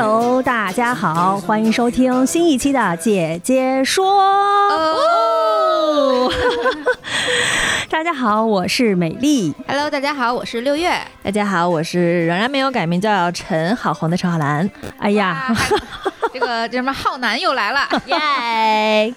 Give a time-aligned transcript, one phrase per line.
[0.00, 4.06] Hello，大家好，欢迎收听新一期的《姐姐说》。
[4.72, 6.32] 哦，
[7.90, 9.52] 大家好，我是美丽。
[9.66, 10.96] Hello，大家好，我是六月。
[11.24, 14.70] 大家好，我是仍然没有改名叫陈好红的陈浩南。
[15.00, 15.52] 哎呀。
[16.32, 19.12] 这个 这什么浩南又来了， 耶！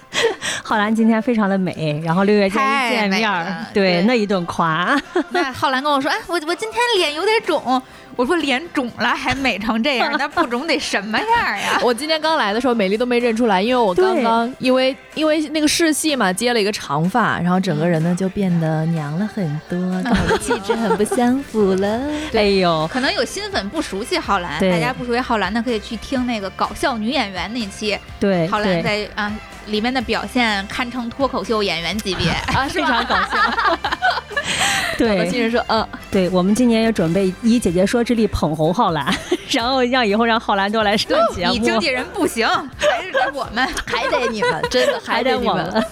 [0.64, 5.00] 浩南今天非常的美，然后六月天一见面，对那一顿夸。
[5.30, 7.80] 那浩南跟我说，哎，我我今天脸有点肿。
[8.16, 11.80] 我说脸肿了还美成这样， 那不肿得什么样呀？
[11.84, 22.00] 我今天刚来的时候，美丽都没认出来，因为我刚刚因为因为那个试戏嘛，接了一个长发，然后整个人呢就变得娘了很多，跟我的气质很不相符了。
[22.34, 27.98] 哎呦，可能有新粉不熟悉浩兰，大家不熟悉浩兰的可以去听那个搞笑女演员那期。
[28.20, 29.32] 对，浩兰在啊
[29.66, 33.78] 里面的表现堪称脱口秀演员级别 啊，非常搞笑。
[34.98, 39.12] 对，新人说，嗯，对我们今年也准备以姐姐说之力捧红浩兰，
[39.50, 41.52] 然后让以后让浩兰多来上节目。
[41.52, 42.46] 你经纪人不行，
[42.78, 45.84] 还是得我们，还得你们，真的还得我们。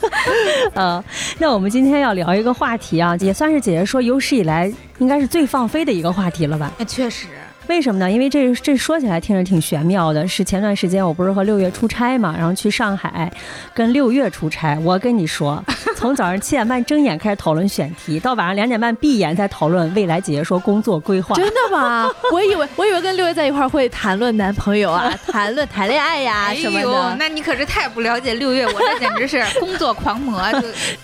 [0.74, 1.02] 嗯，
[1.38, 6.70] 那我们今天要聊一个话题啊，也算是姐姐说有史以来应该是最放飞的一个话题了吧？
[6.76, 7.26] 那确实。
[7.70, 8.10] 为什么呢？
[8.10, 10.26] 因为这这说起来听着挺玄妙的。
[10.26, 13.30] 是前段时间我不是和六月出差嘛，然后去上海
[13.72, 14.76] 跟六月出差。
[14.80, 15.64] 我跟你说，
[15.96, 21.36] 从早上七点半睁眼开始讨论选题，到晚上两点半闭眼在讨论未来姐姐说工作规划。
[21.36, 22.10] 真的吗？
[22.32, 27.16] 我以为我以为跟六月在一块儿会谈论男朋友啊，谈论谈恋爱呀什么的。
[27.20, 30.42] 那你可是太不了解六月，我这简直是 工作狂魔，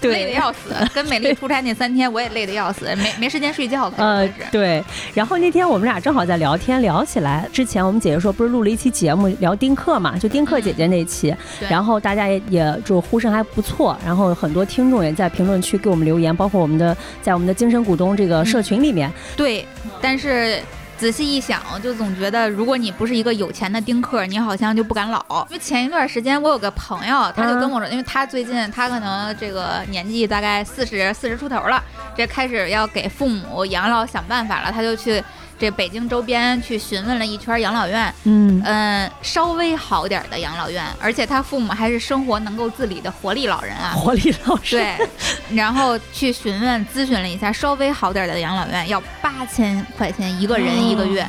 [0.01, 0.75] 就 累得要死。
[0.93, 3.89] 跟美丽出差那三天，我也累得要死，没没时间睡觉。
[3.97, 4.83] 呃，对。
[5.15, 6.56] 然后那天我们俩正好在聊。
[6.57, 10.17] 天聊起来之前，我们姐姐说不是录了一期节目聊丁克嘛？
[10.19, 11.35] 就丁克姐姐那期，
[11.69, 19.13] 然后大家也也就呼声还不错，然后很多听众也在评论区给我们留言，包括我们的在我们的精神股东这个社群里面。
[19.37, 19.67] 对，
[20.01, 20.61] 但是
[20.97, 25.23] 仔细一想，就总觉得如果你不是一个有钱的丁克，你好像就不敢老。
[25.51, 31.83] 因为前一段时间我有个朋友，他就跟我说，因为他最近他可能这个年纪大概四十四十出头了，
[32.17, 35.23] 这开始要给父母养老想办法了，他就去。
[35.59, 38.63] 这北京周边去询问了一圈养老院，嗯。
[38.65, 44.97] 嗯，稍微好点的养老院，而且他父母还是生活能够自理的活力老人啊，活力老人。
[44.99, 45.09] 对，
[45.57, 51.27] 然后去询问咨询了一下，稍微好点的养老院要八千块钱一个人一个月，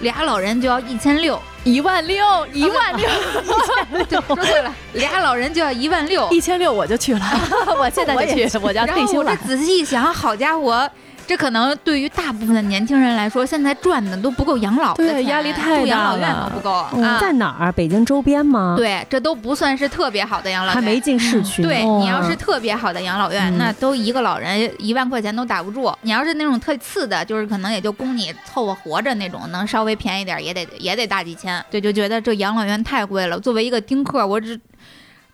[0.00, 3.08] 俩老人就要一千六，一万六， 一万六，
[4.26, 7.20] 说对了，俩老人就要一万六，一千六我就去了，
[7.78, 9.30] 我现在就去，我要退休了。
[9.30, 10.90] 我这仔细一想，好家伙。
[11.28, 17.18] 这可能对于大部分的年轻人来说，现在赚的都不够养老的钱，压力太大养老院都不够啊！
[17.20, 17.70] 在哪儿？
[17.70, 18.76] 北京周边吗？
[18.78, 21.62] 对，这都不算是特别好的养老院，还没进市区。
[21.62, 25.92] 对你要是特别好的养老院，那都一个老人一万块钱都打不住。
[26.00, 31.62] 你要是那种特次的，就是可能也就供你凑合活着那种，能稍微便宜点也得也得大几千。
[31.70, 33.38] 对，就觉得这养老院太贵了。
[33.38, 34.58] 作为一个丁克，我只。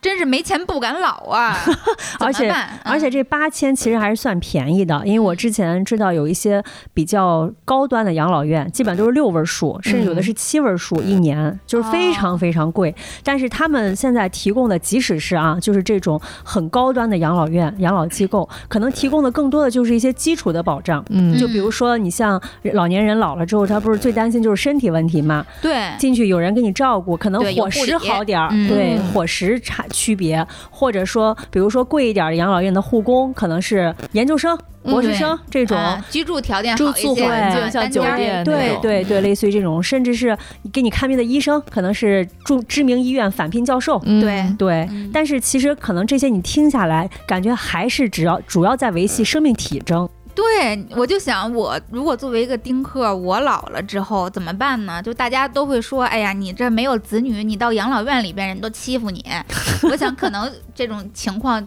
[0.04, 1.56] 真是没钱不敢老啊！
[2.20, 2.54] 而且
[2.84, 12.94] 而且这八千其实还是算便宜的，因为我之前知道有一些比较高端的养老院，基本都是六位数，甚至有的是七位数一年，就是非常非常贵。
[13.22, 21.03] 但是他们现在提供的，即使是啊，就是这种很高端的养老院、养老机构，可能提供的更多的就是一些基础的保障。
[21.09, 22.38] 嗯，就比如说你像
[22.75, 25.47] 老年人老了之后，他不是最担心就是身体问题嘛？
[25.62, 29.83] 对，进去有人给你照顾，可能伙食好点儿，对，伙食差。
[29.94, 35.78] 区别，或者说，比如说贵一点的养老院的护工，可能是研究生、博士生这种，
[36.10, 40.36] 居住条件住宿环境像酒店，对对对，类似于这种，甚至是
[40.72, 44.44] 给你看病的医生，可能是住知名医院返聘教授，对。
[44.58, 44.88] 对。
[45.12, 50.08] 但是其实可能这些你听下来，感觉还是只要主要在维系生命体征。
[50.34, 55.01] 对，我就想，我如果作为一个丁克，我老了之后怎么办呢？
[55.01, 59.25] 就大家都会说，哎呀，你这没有子女，你到养老院里边人都欺负你。
[59.91, 61.65] 我想可能这种情况，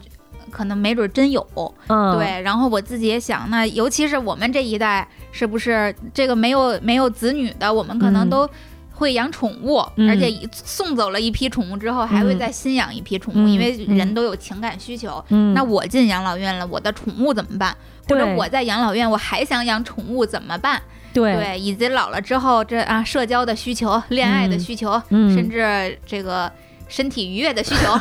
[0.50, 1.46] 可能没准真有。
[1.86, 2.40] 嗯，对。
[2.42, 8.48] 然后我自己也想，那尤其是我们这一代，是不是这个没有没有子女的，我们可能都。
[8.98, 9.76] 会养宠物，
[10.08, 15.24] 而且送走了一批宠物之后，还会再新养一批宠物，因为人都有情感需求。
[15.54, 17.76] 那我进养老院了，我的宠物怎么办？
[18.08, 20.82] 或者我在养老院，我还想养宠物怎么办？
[21.12, 26.50] 对，对，以及老了之后这啊社交的需求、恋爱的需求，嗯甚至这个
[26.88, 27.96] 身体愉悦的需求。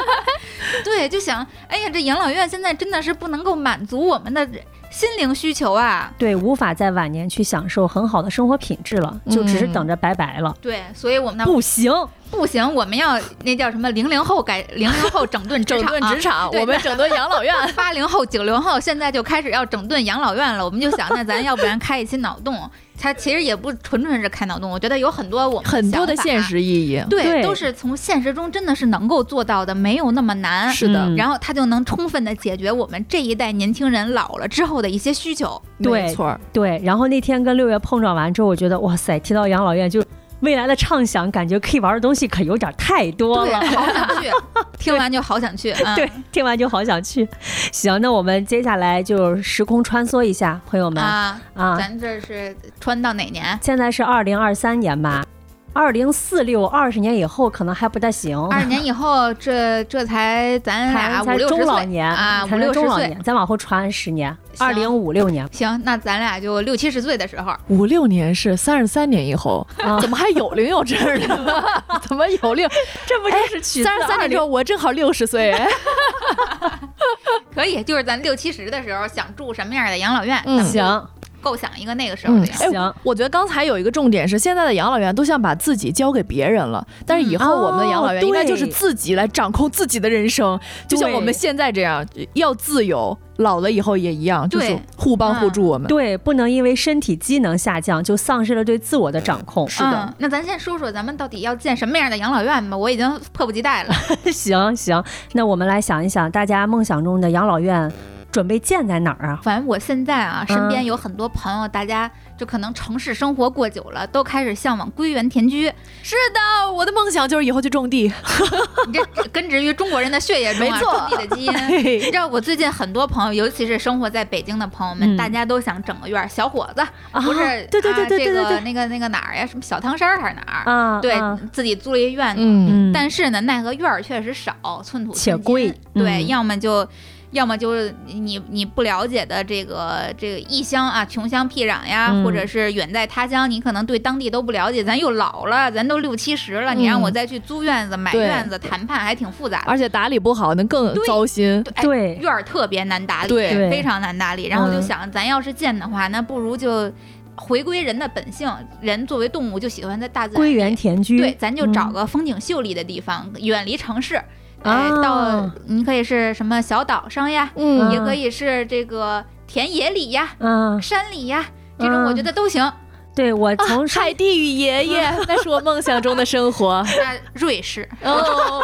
[0.84, 4.46] 对，就想，哎呀，这养老院现在真的是不能够满足我们的
[4.90, 6.12] 心灵需求啊。
[6.18, 10.54] 对，无法在晚年去享受很好的生活品质了，就只是等着拜拜了。
[10.60, 11.92] 对，所以我们那不行，
[12.30, 17.54] 不行，我们要那叫什么零零后改 零零后整顿职整顿职场，我们整顿养老院。
[17.74, 22.68] 八零后、九零后现在就开始要整顿养老院了，我们就想，那咱要不然开一期脑洞？
[23.00, 27.02] 它其实也不纯纯是开脑洞，我觉得有很多我们很多的现，实意义。
[27.08, 30.70] 对，对都是从现实中真的是能够做到的，没有那么难。
[30.70, 35.60] 是的嗯然后它就能充分的解决我们这一代年轻人老了之后的一些需求。
[35.82, 36.78] 对没错，对。
[36.84, 40.04] 然后那天跟六月碰撞完之后，我觉得哇塞，提到养老院就。
[40.40, 43.60] 未来的畅想，感觉可以玩的东西可有点太多，了。
[43.60, 44.30] 好想去，
[44.78, 45.72] 听完就好想去。
[45.72, 47.28] 嗯、对，听完就好想去。
[47.72, 53.58] 行，那我们接下来就时空穿梭一下，朋友们啊，啊咱这是穿到哪年？
[53.62, 55.24] 现在是二零二三年吧，
[55.72, 62.82] 二零四六二十年以后可能还不太行，二十年以后，这这才咱俩才才中五六十岁老年啊，才五六十岁。
[62.82, 71.64] 中老年，再往后传十年，行二零五六年行，那咱俩就六七十岁的时候，五六年是三十三年以后，啊，怎么还有零有证呢？
[72.02, 72.68] 怎么有零？
[73.06, 75.54] 这不就是取三十三年之后，我正好六十岁。
[77.54, 81.08] 可以，就是咱六七十的时候想住什么样的养老院，行
[81.40, 82.72] 构想一个那个时候的养老院。
[82.72, 95.64] 行，我觉得刚才有一个重点是，现在的养老院都像把自己交给别人了，但是以后我们的养老院哦应该就是自己来掌控自己的人生，就像我们现在这样，要自由，老了以后也一样，就是互帮互助。
[95.64, 99.68] 我们对，不能因为身体机能下降就丧失了对自我的掌控。
[99.68, 103.94] 是的嗯，那咱先说说咱们到底要建什么样的养老院吧，我已经迫不及待了。
[104.32, 105.02] 行行，
[105.32, 107.90] 那我们来想一想，大家梦想中的养老院
[108.30, 109.40] 准备建在哪儿啊？
[109.42, 115.66] 反正我现在啊，身嗯边有很多朋友，大家就可能城市生活过久了，都开始向往归园田居。
[116.02, 118.12] 是的，我的梦想就是以后去种地。
[118.86, 121.52] 你这这根植于中国人的血液中 啊，没错种地的基因。
[121.98, 126.28] 你知道我最近很多朋友，尤其是生活在北京的朋友们，嗯大家都想整个院儿。
[126.28, 126.80] 小伙子
[127.10, 129.44] 啊不是，对对对啊这个那个那个哪儿呀？
[129.44, 130.70] 什么小汤山还是哪儿？
[130.72, 134.54] 啊，对啊自己租了一院子，嗯，嗯，但是呢，奈何院儿确实少，
[134.84, 136.88] 寸土寸金且贵对，嗯要么就。
[137.32, 149.70] 要么就是你你不了解的这个这个异乡啊，穷乡僻壤呀，嗯或者是远在他乡，你可能对当地都不了解，咱又老了，咱都六七十了，你让我嗯再去租院子、买院子，谈判还挺复杂的。
[149.70, 151.62] 而且打理不好，那更糟心。
[151.74, 154.46] 哎对院儿特别难打理，对对非常难打理。
[154.46, 156.92] 然后我就嗯想，咱要是建的话，那不如就
[157.36, 164.20] 回归人的本性，人作为动物就喜欢在大自然归园田居，对，咱就找嗯个风景秀丽的地方，远离城市。
[164.62, 171.44] 哎，啊到你可以是什么小岛上呀，嗯也可以是这个田野里呀、嗯，山里呀，
[171.78, 172.70] 这种我觉得都行。
[173.14, 176.82] 对我从上海蒂与爷爷， 那是我梦想中的生活。
[176.84, 178.62] 在瑞士，哦，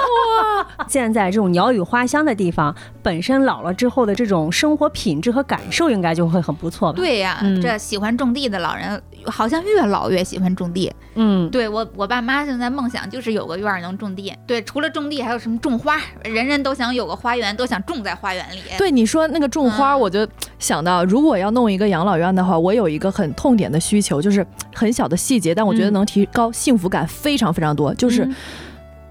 [0.86, 10.92] 建在这种鸟语花香的地方，本身老了之后的这种生活品质和感受应该就会很不错吧？，对呀、嗯这喜欢种地的老人好像越老越喜欢种地。
[11.16, 14.32] 嗯，对我，我爸妈现在梦想就是有个院儿能种地。
[14.46, 15.98] 对，除了种地，还有什么种花？
[16.22, 18.60] 人人都想有个花园，都想种在花园里。
[18.78, 20.26] 对你说那个种花，嗯我就
[20.58, 24.35] 想到，如果要弄一个养老院的话，我有一个很痛点的需求，就是
[24.74, 28.34] 很小的细节，但我觉得嗯能提高幸福感非常非常多，就是嗯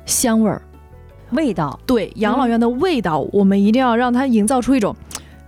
[0.05, 0.62] 香味儿。
[1.32, 4.96] 味道，对养老院的味道，我们一定要让它营造出一种，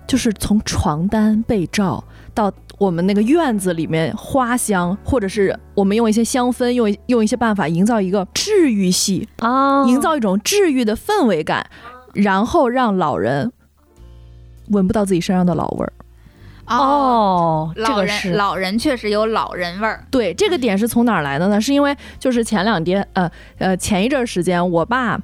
[0.07, 2.03] 就是从床单被罩
[2.33, 11.65] 到我们那个院子里面花香，或者是我们用一些香氛，用用一些办法营造一个治愈系，哦，营造一种治愈的氛围感，
[12.13, 13.51] 然后让老人
[14.69, 15.93] 闻不到自己身上的老味儿。
[16.67, 20.03] 哦，这老人个是老人确实有老人味儿。
[20.11, 21.59] 对，这个点是从哪儿来的呢？
[21.59, 25.19] 是因为就是前两天，呃呃，前一阵儿时间，我爸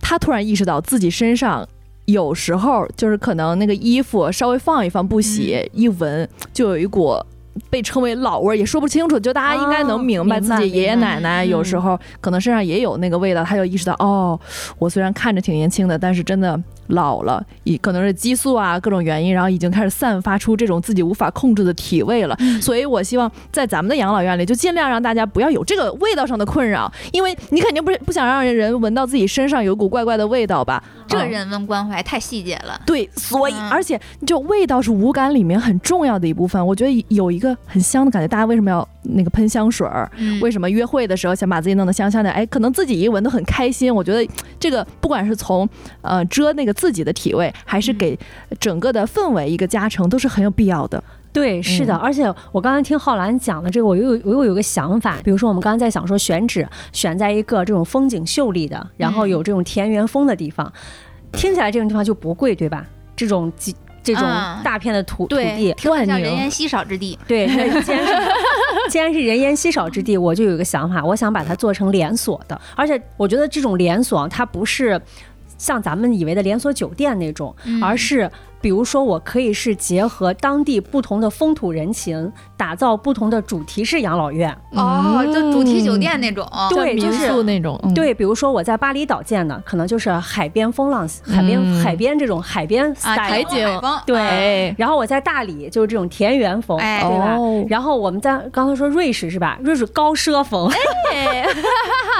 [0.00, 1.66] 他突然意识到自己身上
[2.06, 7.18] 有时候就是可能那个衣服稍微放一放不洗，嗯一闻就有一股。
[7.70, 14.36] 被称为老味儿也说不清楚，就大家应该能哦明白自己爷爷奶奶有时嗯候可能身上也有那个味道，他就意识到哦，
[14.76, 22.36] 我虽然看着挺年轻的，但是真的老了，以可能是激素啊各种原因，然后已经开始散发出这种自己无法控制的体味了。
[22.40, 30.82] 嗯所以我希望在咱们的养老院里，就尽量让大家不要有这个味道上的困扰，因为你肯定不是不想让人闻到自己身上有股怪怪的味道吧？
[30.84, 32.80] 嗯这人文关怀太细节了。
[32.86, 36.64] 对，所以嗯而且就味道是五感里面很重要的一部分。
[36.66, 40.10] 我觉得有一个很香的感觉，大家为什么要那个喷香水儿？
[40.16, 42.30] 嗯为什么约会的时候想把自己弄得香香的？
[42.30, 43.94] 哎，可能自己一闻都很开心。
[43.94, 44.26] 我觉得
[44.58, 45.68] 这个不管是从
[46.02, 48.18] 呃遮那个自己的体味，还是给
[48.58, 51.02] 整个的氛围一个加成，都是很有必要的。
[51.32, 60.72] 对，是的，嗯而且我刚才听浩然讲的这个，我又我又有个想法，比如说我们刚才在想说选址选在一个这种风景秀丽的，然后有这种田园风的地方，
[61.32, 62.86] 听起来这种地方就不贵，对吧？
[63.16, 64.62] 这种几这种嗯。
[64.62, 67.18] 大片的土、土，地，听着像万宁人烟稀少之地。
[67.26, 67.48] 对，
[67.82, 68.12] 既然是
[68.90, 75.00] 既然是人烟稀少之地，我就有一个想法，我想把它做成连锁的，而且我觉得这种连锁它不是
[75.58, 77.82] 像咱们以为的连锁酒店那种，嗯。
[77.82, 78.30] 而是
[78.64, 84.56] 比如说我可以是结合当地不同的风土人情，打造不同的主题式养老院。
[84.70, 86.48] 哦，就主题酒店那种。
[86.70, 93.68] 民对就是宿那种，嗯，对，比如说我在巴厘岛建的，可能就是海边风浪、海边、嗯海边这种海边海景
[94.06, 97.36] 对哎，然后我在大理就是这种田园风，哎对吧？
[97.36, 99.58] 哦然后我们在刚才说瑞士是吧？
[99.62, 100.70] 瑞士高奢风，
[101.12, 101.46] 哎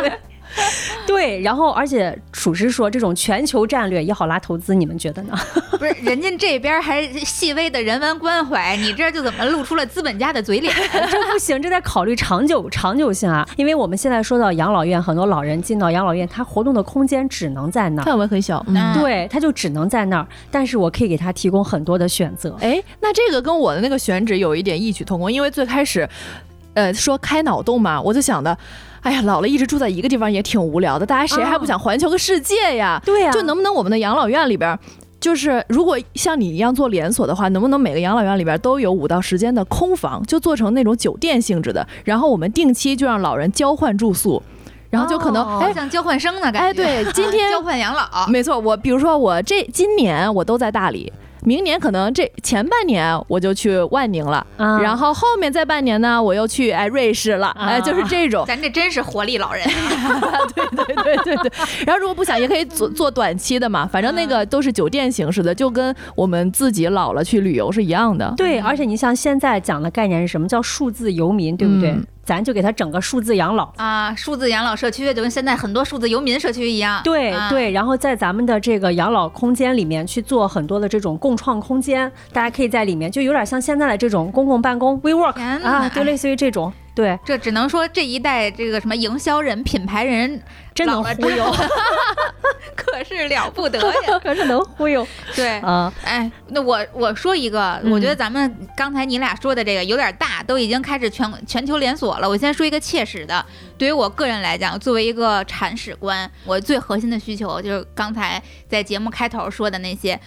[0.02, 0.12] 对。
[1.42, 5.32] 然后而且属实说，这种全球战略也好拉投资，你们觉得呢？
[5.78, 10.75] 不是，人家这边还细微的人文关怀，你这就怎么露出了资本家的嘴脸？
[11.11, 13.46] 这不行，这得考虑长久长久性啊。
[13.56, 19.00] 因为我们现在说到养老院，很多老人进到养老院，他活动的空间只能在那儿，范围很小，嗯嗯。
[19.00, 20.26] 对，他就只能在那儿。
[20.50, 22.54] 但是我可以给他提供很多的选择。
[22.61, 26.06] 哎，那这个跟我的那个选址有一点异曲同工，因为最开始，
[26.75, 28.56] 呃，说开脑洞嘛，我就想的，
[29.04, 33.00] 哎呀，老了一直住在一个地方也挺无聊的，大家谁还不想环球个世界呀？
[33.04, 34.78] 对呀、就能不能我们的养老院里边儿，
[35.20, 44.42] 就是如果像你一样做连锁的话，能不能每个养老院里边都有五到十间的空房，就做成那种酒店性质的，然后我们定期就让老人交换住宿，
[44.88, 45.70] 然后就可能、哦哎。
[45.73, 46.61] 像交换生呢感觉。
[46.61, 48.26] 哎，对，今天交换养老。
[48.28, 51.12] 没错，我比如说我这今年我都在大理，
[51.44, 58.44] 明年可能这前半年我就去万宁了，啊然后后面再半年呢，我又去哎瑞士了，哎，就是这种。
[58.46, 59.64] 咱这真是活力老人，
[60.54, 61.52] 对对对对。
[61.86, 68.32] 然后如果不想，也可以做做短期的嘛，反正那个都是酒店形式的，就跟我们自己老了去旅游是一样的。
[68.36, 71.90] 对，而且你像现在讲的概念是什么叫数字游民，对不对？
[71.90, 73.71] 嗯咱就给他整个数字养老。
[73.76, 76.97] 啊，数字养老社区就跟现在很多数字游民社区一样。
[76.97, 90.40] 啊对对，然后在咱们的这个养老空间里面去做很多的这种共创空间，大家可以在里面，就有点像现在的这种公共办公 WeWork 啊，就类似于这种，对，这只能说这一代这个什么营销人、品牌人
[90.72, 91.52] 真能忽悠，
[92.76, 94.18] 可是了不得呀。
[94.22, 95.92] 可是能忽悠对，啊。
[96.04, 102.28] 哎，那我我说一个，嗯我觉得咱们刚才你俩说的这个有点大，都已经开始全全球连锁了。
[102.28, 103.44] 我先说一个切实的，
[103.76, 110.20] 对于我个人来讲，作为一个铲屎官，我最核心的需求就是刚才在节目开头说的那些，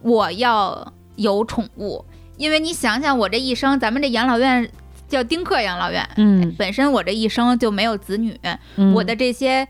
[0.00, 2.02] 我要有宠物，
[2.38, 4.70] 因为你想想，我这一生，咱们这养老院
[5.14, 8.38] 叫丁克养老院，嗯，本身我这一生就没有子女，
[8.76, 9.66] 嗯我的这些。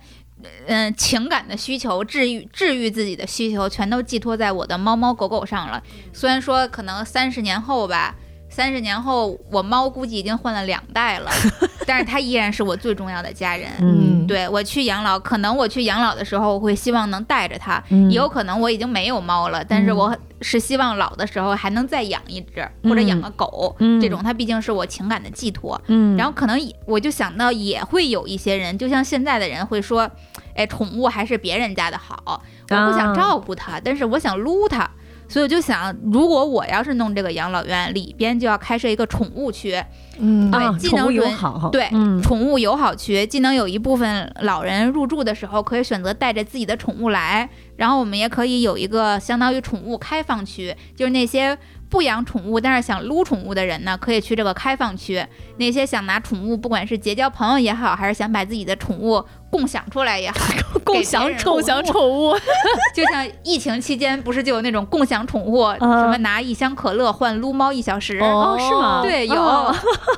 [0.66, 5.82] 嗯，情感的需求、治愈、治愈自己的需求，全都寄托在我的猫猫狗狗上了。
[6.12, 8.14] 虽然说可能三十年后吧，
[8.54, 11.28] 三十年后我猫估计已经换了两代了，
[11.88, 13.68] 但是它依然是我最重要的家人。
[13.80, 17.82] 嗯对我去养老，可能我去养老的时候，我会希望能带着它。
[17.90, 23.74] 嗯也有可能我已经没有猫了，但是我是希望老的时候还能再养一只，或者养个狗。
[23.80, 25.78] 嗯这种它毕竟是我情感的寄托。
[25.88, 30.08] 嗯，然后可能也我就想到，也会有一些人，就像现在的人会说，
[30.54, 34.88] 哎，宠物还是别人家的好，我不想啊照顾它，但是我想撸它。
[35.28, 39.82] 所以我就想，如果我要是弄这个养老院，里边就要开设一个宠物区，
[40.18, 51.56] 嗯对啊，宠物友既能准好，对嗯宠物友好区，既能有一部分老人入住的时候可以选择带着自己的宠物来，然后我们也可以有一个相当于宠物开放区，就是那些
[51.94, 55.24] 不养宠物但是想撸宠物的人呢，可以去这个开放区；
[55.58, 60.36] 那些想拿宠物，不管是结交朋友也好，还是想把自己的宠物共享出来也好，
[60.82, 62.34] 共享宠共享宠物，
[62.92, 68.18] 就像疫情期间不是就有那种共享宠物，啊什么拿一箱可乐换撸猫一小时。
[68.18, 69.00] 哦是吗？
[69.00, 69.40] 对，有。
[69.40, 69.72] 哦，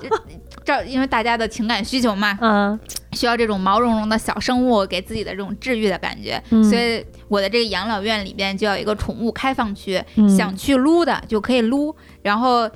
[0.65, 2.81] 这因为大家的情感需求嘛，嗯
[3.17, 12.71] 需要这种毛茸茸的小生物给自己的这种治愈的感觉，嗯所以我的这个养老院里边就要有一个宠物开放区，嗯想去撸的就可以撸，然后。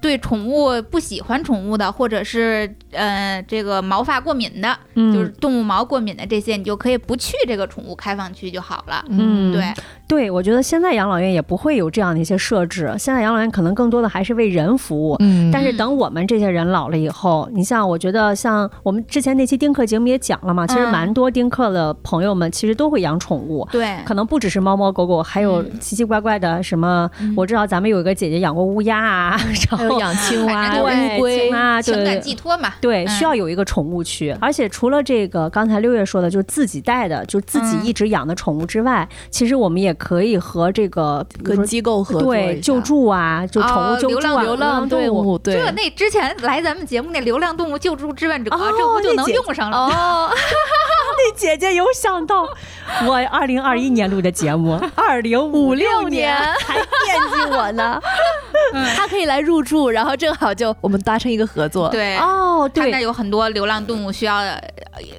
[0.00, 9.04] 对宠物不喜欢宠物的，或者是呃这个毛发过敏的，嗯就是动物毛过敏的这些，你就可以不去这个宠物开放区就好了。
[9.08, 9.72] 嗯对，
[10.08, 15.16] 对，我觉得现在养老院也不会有这样的一些设置，现在养老院可能更多的还是为人服务。
[15.20, 23.66] 嗯但是等我们这些人老了以后，你像我觉得像我们之前那期丁克节目也讲了嘛，其实嗯蛮多丁克的朋友们其实都会养宠物。
[23.70, 27.10] 对，可能不只是猫猫狗狗，还有嗯奇奇怪怪的什么。
[27.20, 32.74] 嗯我知道咱们有一个姐姐养过乌鸦啊， 然还有养青蛙、乌龟青，蛙情感对寄托嘛。
[32.80, 33.08] 对，嗯。
[33.08, 37.84] 需要有一个宠物区，而且除了这个刚才六月说的，就是自己带的，就是自己嗯。
[37.84, 45.54] 一直养的宠物之外，其实我们也可以和这个，比如说跟机构合作对救助啊，就宠物哦流浪救助啊，流浪动动物，对。
[45.54, 49.76] 这那之前来咱们节目那流浪动物救助志愿者，哦这不就能用上了？
[49.76, 50.30] 哦，
[51.24, 52.42] 那姐姐有想到，
[53.06, 58.00] 我二零二一年录的节目，二零五六年还惦记我呢。
[58.96, 61.88] 他可以来入住，然后正好就我们达成一个合作。
[61.90, 63.02] 对，哦，他那对。
[63.02, 64.60] 有很多流浪动物需要呃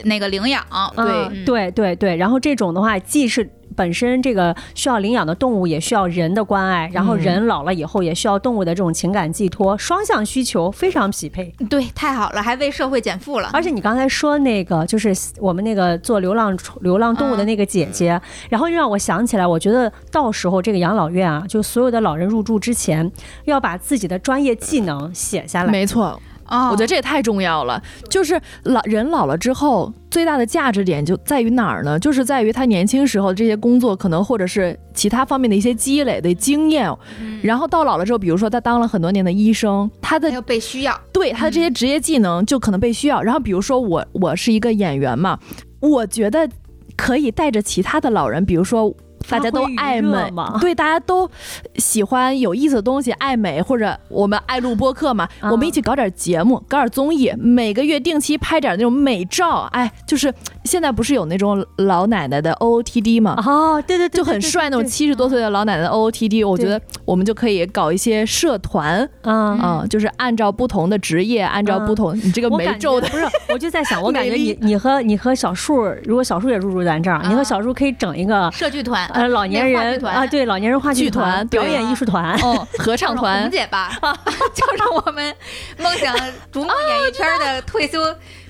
[0.03, 0.65] 那个领养。
[0.71, 11.53] 嗯嗯对对对，然后这种的话，既是本身这个需要领养的动物，也需要人的关爱，然后嗯人老了以后也需要动物的这种情感寄托，双向需求非常匹配。
[11.69, 13.49] 对，太好了，还为社会减负了。
[13.53, 23.11] 而且你刚才说那个，就是我们那个做流浪宠流浪动物的那个姐姐，然后又让我想起来，我觉得到时候这个养老院啊，就所有的老人入住之前，
[23.45, 25.71] 要把自己的专业技能写下来。
[25.71, 27.81] 没错，哦，我觉得这也太重要了。
[28.09, 31.97] 就是老人老了之后，最大的价值点就在于哪儿呢？
[31.99, 36.89] 就是在于他年轻时候这些工作，可能或者是其他方面的一些积累的经验。
[37.19, 40.99] 嗯然后到老了之后，比如说他当了很多年的医生，他的要被需要。
[41.11, 43.21] 对他的这些职业技能就可能被需要。
[43.21, 45.37] 然后比如说我我是一个演员嘛，
[45.79, 46.49] 我觉得
[46.95, 48.93] 可以带着其他的老人，比如说。
[49.29, 51.29] 大家都爱美嘛对，大家都
[51.75, 69.63] 喜欢有意思的东西，爱美，或者我们爱录播客嘛，嗯我们一起搞点节目，搞点综艺，每个月定期拍点那种美照，哎，就是现在不是有那种老奶奶的 OOTD 嘛，哦，对对对，就很帅那种七十多岁的老奶奶的 OOTD，我觉得我们就可以搞一些社团，嗯。
[69.63, 83.91] 啊、就是按照不同的职业，按照不同、你这个我感没皱的，不是，我就在想， 我感觉你你和你和小树，如果小树也入驻咱这儿，你和啊小树可以整一个社剧团，呃老年人啊，对老年人话剧剧团表演艺术团，哦， 合唱叫上团红，姐吧，
[84.53, 85.35] 就是我们
[85.77, 86.15] 梦想
[86.51, 87.99] 逐梦演艺圈的退休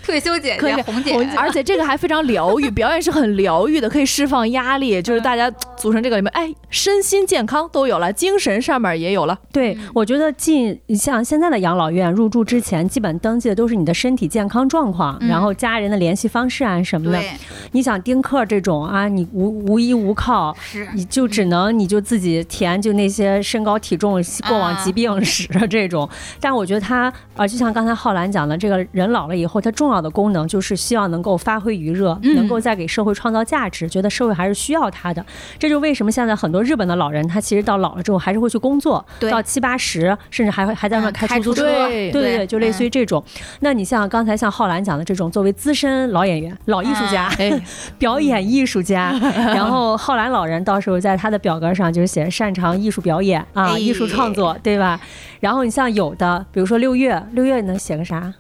[0.06, 17.20] 退休姐可以姐红姐，而且这个还非常疗愈， 表演是很疗愈的，可以释放压力，就是大家组成这个里面，哎，身心健康都有了，精神上面也有了，对嗯，我觉得进像现在的养老院入住之前，基本登记的都是你的身体健康状况，嗯然后家人的联系方式啊什么的。
[17.20, 17.32] 对。
[17.72, 26.08] 你想丁克这种啊，你无无依无靠，是你就只能你就自己填就那些身高体重、过往疾病史这种。
[26.40, 35.26] 但我觉得他啊，就像刚才浩然讲的，这个人老了以后，他重要的功能就是希望能够发挥余热，嗯能够再给社会创造价值，觉得社会还是需要他的。
[35.58, 41.64] 这就为什么现在很多日本的老人，他其实到老了之后还是会去工作，到七八十，甚至还会还在那开出租车。
[41.64, 43.24] 对对对对，就类似于这种。
[43.60, 47.52] 那你像刚才像浩然讲的这种，作为资深老演员、老艺术家、哎，
[47.98, 49.12] 表演艺术家，
[49.54, 55.00] 然后浩然老人到时候在他的表格上就是写擅长艺术表演啊、哎艺术创作，对吧？
[55.40, 58.34] 然后你像有的，比如说六月，六月能写个啥？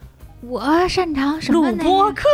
[0.45, 1.77] 我擅长什么录？
[1.77, 2.27] 播课，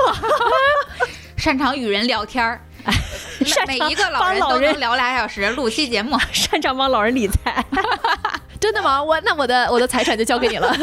[1.37, 2.59] 擅长与人聊天儿。
[3.45, 6.17] 擅长每一个老人都能聊俩小时，录期节目。
[6.33, 7.63] 擅长帮老人理财。
[8.59, 9.01] 真的吗？
[9.01, 10.75] 我那我的我的财产就交给你了。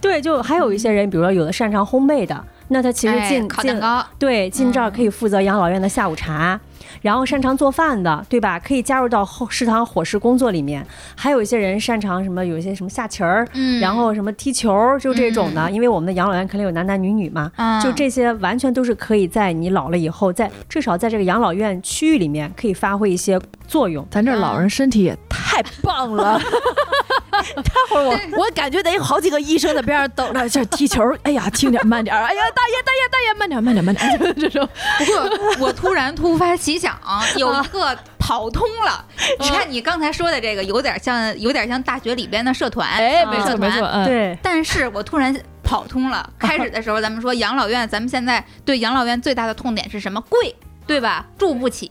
[0.00, 6.58] 对，就还有一些人，比如说有的擅长烘焙的，那他其实哎进进烤蛋糕，对，进这儿可以负责养老院的下午茶，
[7.02, 8.58] 然后擅长做饭的，对吧？
[8.58, 10.84] 可以加入到后食堂伙食工作里面。
[11.16, 15.70] 还有一些人擅长什么，有一些什么下棋儿，嗯然后什么踢球儿，就这种的。
[15.70, 24.06] 因为我们的养老院肯定有男男女女嘛，嗯就这些完全都是可以在你老了以后，在至少在这个养老院区域里面可以发挥一些作用。
[24.10, 26.40] 咱这老人身体也太棒了，
[27.56, 36.98] 待会儿我我感觉得有好几个医生在边上等着，这踢球，哎呀，轻点慢点儿，哎呀，大爷大爷大爷，慢点慢点慢点， 这种不过我突然突发奇想，
[37.36, 39.04] 有一个跑通了。
[39.40, 42.88] 你看你刚才说的这个，有点像，有点像大学里边的社团。
[42.88, 46.28] 哎，啊没错没错，嗯，对，但是我突然跑通了。
[46.38, 50.20] 开始的时候咱们说养老院，咱们现在对养老院最大的痛点是什么？
[50.28, 50.54] 贵，
[50.86, 51.26] 对吧？
[51.38, 51.90] 住不起。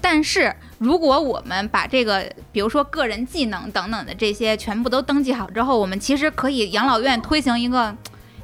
[0.00, 7.94] 但是如果我们把这个，比如说个人技能等等的这些全部都登记好之后，我们其实可以养老院推行一个，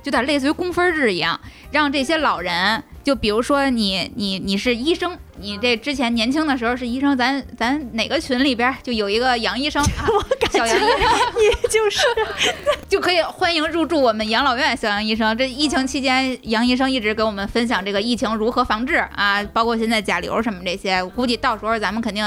[0.05, 2.85] 有点类似于工分制一样，让这些老人。
[3.07, 10.11] 就比如说你你你是医生，你这之前年轻的时候是医生，咱咱哪个群里边就有一个杨医生，啊、
[10.51, 10.99] 小杨医生，
[11.37, 12.01] 你就是
[12.91, 14.77] 就可以欢迎入住我们养老院。
[14.77, 22.25] 小杨医生，这疫情期间，杨医生一直给我们分享这个疫情如何防治啊，包括现在甲流什么这些，估计到时候咱们肯定。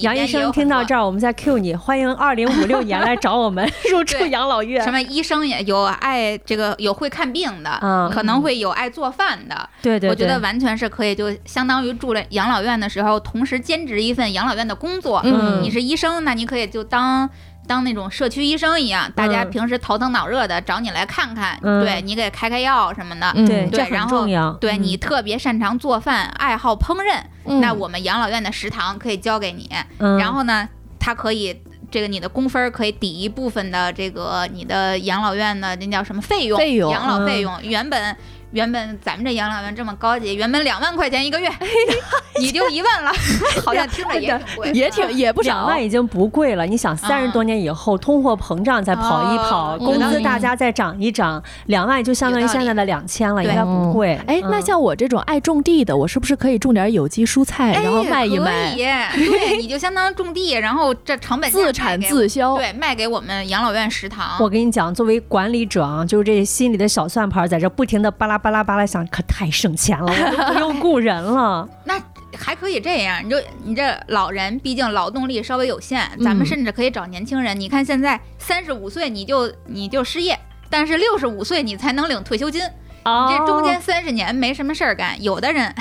[0.00, 4.82] 杨医生听到这儿，我们再 Q 你，欢迎二零五六年来找我们 入住养老院。
[4.82, 4.90] 什。
[4.90, 8.10] 么医生也有爱这个有会看病的，嗯。
[8.10, 15.20] 可能会有爱做饭的，对对对，我觉得完全是可以，就相当于住了养老院的时候，同时兼职一份养老院的工作。
[15.24, 15.62] 嗯。
[15.62, 17.28] 你是医生，那你可以就当
[17.68, 23.30] 当那种社区医生一样，大家嗯平时头疼脑热的找你来看看，嗯对你给开开药什么的。
[23.36, 24.50] 嗯对，这很对然后重要。
[24.54, 29.70] 对嗯你特别擅长做饭，爱好烹饪，嗯那我们养老院的食堂可以交给你。
[29.98, 31.54] 嗯然后呢，它可以
[31.90, 36.58] 这个你的工分儿可以抵一部分的这个你的养老院的那叫什么费用？
[36.58, 37.62] 费用养老费嗯用。
[37.62, 38.16] 原本
[38.52, 41.48] 原本咱们这养老院这么高级，原本两万块钱一个月，
[42.40, 43.12] 你就一万了，
[43.64, 45.84] 好像听着也挺贵，也挺也不少两万。
[45.84, 54.18] 已经不贵了，你想三十多年以后，通货膨胀再跑一跑，哦工资大家再涨一涨，两万就相当于现在的两千了，应该不贵。
[54.26, 58.76] 哎，那嗯像我这种爱种地的，我是不是可以种点有机蔬菜，哎，然后卖一可卖，以，
[59.14, 62.56] 对，你就相当于种地，然后这成本价自产自销？
[62.56, 64.36] 对卖给我们养老院食堂。
[64.40, 71.68] 我跟你讲，作为管理者啊，就是这心里的小算盘在这不停的巴拉巴拉巴拉想，可太省钱了，我都不用雇人了。
[71.84, 72.00] 那
[72.36, 77.58] 还可以这样，你就你这老人，毕竟劳动力稍微有限，咱们嗯甚至可以找年轻人。
[77.58, 80.38] 你看现在三十五岁你就你就失业，
[80.70, 85.20] 但是六十五岁你才能领退休金，你这中间三十年没什么事儿干。
[85.22, 85.74] 有的人，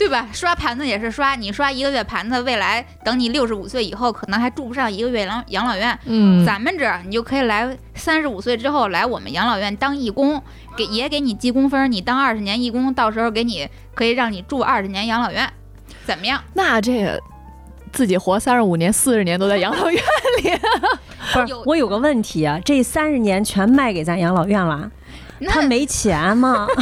[0.00, 0.26] 对吧？
[0.32, 5.96] 刷盘子也是刷，你刷一个月盘子，未来等你六十五岁以后，可能还住不上一个月养养老院。
[6.06, 10.42] 嗯，咱们这儿你就可以来三十五岁之后来我们养老院当义工，
[10.74, 15.46] 给也给你记工分儿，你当二十年义工，到时候给你可以让你住二十年养老院，
[16.06, 16.42] 怎么样？
[16.54, 17.20] 那这个
[17.92, 20.02] 自己活三十五年、四十年都在养老院
[20.42, 20.50] 里，
[21.34, 24.90] 不是，我有个问题啊，这三十年全卖给咱养老院了，
[25.40, 26.66] 那他没钱吗？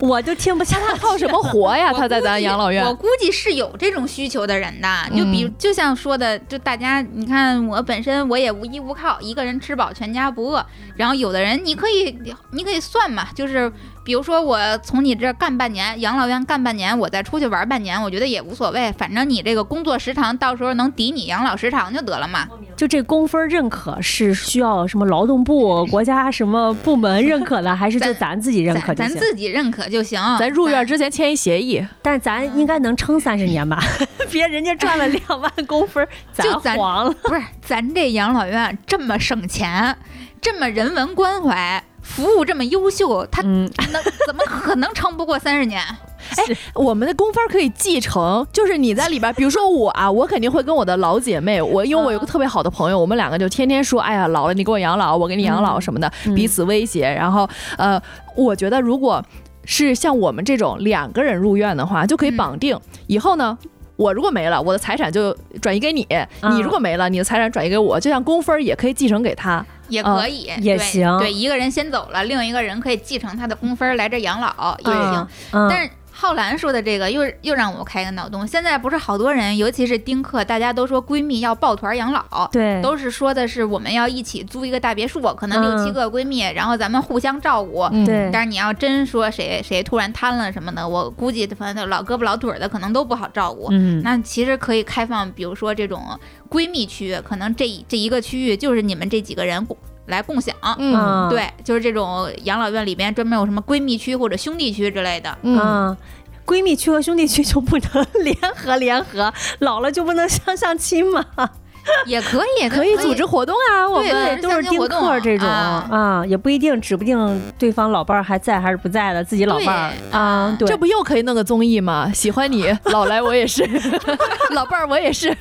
[0.00, 1.92] 我就听不下他靠什么活呀？
[1.92, 10.64] 他在咱养老院我，估计是有这种需求的人的，就比就像说的，就大家你看我本身我也无依无靠，一个人吃饱全家不饿。
[10.96, 12.16] 然后有的人你可以
[12.52, 13.72] 你可以算嘛，就是
[14.04, 22.48] 比如说我从你这儿干半年，养老院干半年，我再出去玩半年，我觉得也无所谓，反正你这个工作时长到时候能抵你养老时长就得了嘛。
[22.76, 28.94] 就这工分认可是需要什么劳动部、 国家什么部门认可的，还是就咱自己认可？
[28.94, 30.20] 咱咱自己认可就行。
[30.38, 33.82] 咱入院之前签一协议，但是咱应该能撑三十年吧？
[34.30, 37.14] 别人家赚了两万工分，就咱黄了。
[37.22, 39.96] 不是咱这养老院这么省钱，
[40.40, 45.82] 这么人文关怀，服务这么优秀，他嗯，能怎么可能撑不过三十年？
[46.74, 57.08] 我们的工分可以继承，就是你在里边，比如说我啊，我肯定会跟我的老姐妹，我因为我有个特别好的朋友，我们两个就天天说，哎呀，老了你给我养老，我给你养老什么的，嗯彼此威胁。
[57.08, 57.48] 然后
[57.78, 57.98] 呃，
[58.36, 59.24] 我觉得如果
[59.70, 62.76] 是像我们这种两个人入院的话，就可以绑定，
[63.06, 63.56] 以后呢。
[63.96, 66.04] 我如果没了，我的财产就转移给你；
[66.40, 69.66] 嗯你如果没了，你的财产转移给我，就像工分也可以继承给他。
[69.88, 75.26] 也可以，对也行对，一个人先走了，另一个人可以继承他的工分儿来这养老也行。
[75.50, 78.44] 嗯，但是浩兰说的这个又又让我开个脑洞。
[78.44, 82.48] 现在不是好多人，尤其是丁克，大家都说闺蜜要抱团养老。
[82.50, 87.88] 对，都是说的是我们要一起租一个大别墅，可能六嗯七个闺蜜，然后咱们互相照顾。
[88.32, 93.68] 但是你要真说谁谁突然瘫了什么的，我估计反正老胳膊老腿儿的可能都不好照顾。
[93.70, 96.02] 嗯，那其实可以开放，比如说这种
[96.50, 99.76] 闺蜜区，可能这这一个区域就是你们这几个人共
[100.08, 100.54] 来共享。
[100.78, 101.28] 嗯。
[101.30, 105.36] 对，就是这种养老院里边专门有什么闺蜜区或者兄弟区之类的。
[105.42, 105.96] 嗯，嗯。
[106.44, 111.24] 闺蜜区和兄弟区就不能联合联合， 老了就不能相相亲吗？
[112.04, 115.46] 也可以，可以组织活动啊，我们对都是丁克这种。
[115.48, 115.86] 啊。
[115.90, 119.92] 啊，也不一定，指不定对方老伴儿还在还是不在的，自己老伴儿。
[120.10, 120.68] 啊，对。
[120.68, 122.10] 这，不又可以弄个综艺吗？
[122.12, 123.66] 喜欢你，老来我也是，
[124.52, 125.34] 老伴儿我也是，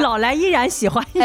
[0.00, 1.20] 老来依然喜欢你。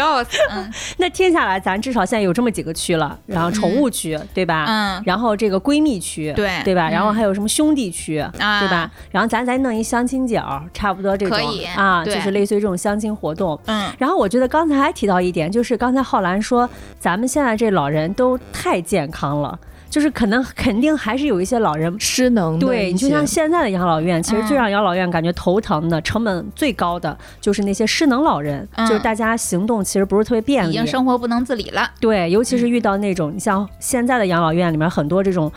[0.00, 0.38] 哎，笑死。
[0.50, 4.64] 嗯那听下来，咱至少现在有这么几个区了，然后宠物区，对吧？
[4.68, 6.88] 嗯，然后这个闺蜜区，对对吧？
[6.88, 8.90] 嗯然后还有什么兄弟区，啊对吧？
[9.10, 13.58] 然后咱再弄一相亲角，差不多这种可以啊，就是类似于这种相亲活动。
[13.66, 19.58] 嗯，然后我觉得刚才还提到一点，就是刚才浩然说，咱们现在这老人都太健康了，
[19.92, 21.94] 就是可能肯定还是有一些老人。
[22.00, 31.90] 失能的对，你就像现在的养老院，其实最嗯让养老院感觉头疼的、成本最高的，就是那些失能老人，嗯就是大家行动其实不是特别便利已经，生活不能自理了。
[32.00, 35.52] 对，尤其是嗯遇到那种，你像现在的养老院里面很多这种。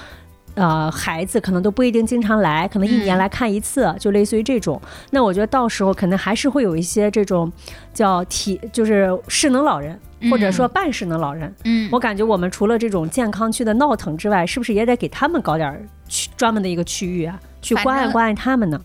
[0.56, 4.82] 呃，孩子可能都不一定经常来，可能一年嗯来看一次，就类似于这种。
[5.12, 7.52] 那我觉得到时候可能还是会有一些这种
[7.94, 10.00] 叫体，就是失能老人，
[10.32, 11.54] 或者说半失能老人。
[11.66, 18.82] 嗯，我感觉我们除了这种健康区的闹腾之外，是不是也得给他们搞点儿区专门的一个区域啊，去关爱关爱他们呢？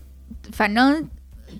[0.51, 1.07] 反正。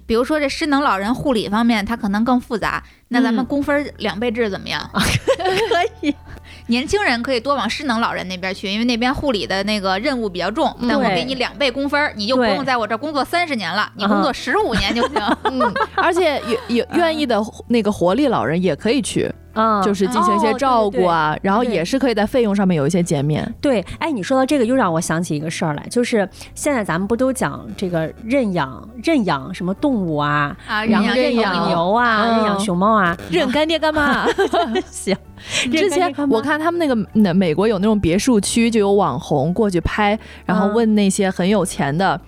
[0.08, 2.82] 比如说这失能老人护理方面，它可能更复杂。
[3.10, 4.90] 那咱们嗯工分两倍制怎么样？
[4.94, 5.04] 可
[6.00, 6.16] 以，
[6.68, 15.14] 年轻人可以多往失能老人那边去，因为那边护理的那个任务比较重，但我给你两倍工分儿，你就不用在我这儿工作三十年了，你工作十五年就行。
[15.52, 23.54] 嗯，而且有有愿意的那个活力老人也可以去，嗯，就是进行一些照顾啊，然后也是可以在费用上面有一些减免。
[23.60, 34.26] 对，哎，你说到这个，又让我想起一个事儿来，就是现在咱们不都讲这个认养、认养什么动物啊，啊，然后认认养牛啊，嗯认养熊猫啊，认干爹干妈。
[34.90, 35.16] 行。
[35.72, 42.20] 之前我看他们那个那美国有那种别墅区，就有网红过去拍，然后嗯问那些很有钱的。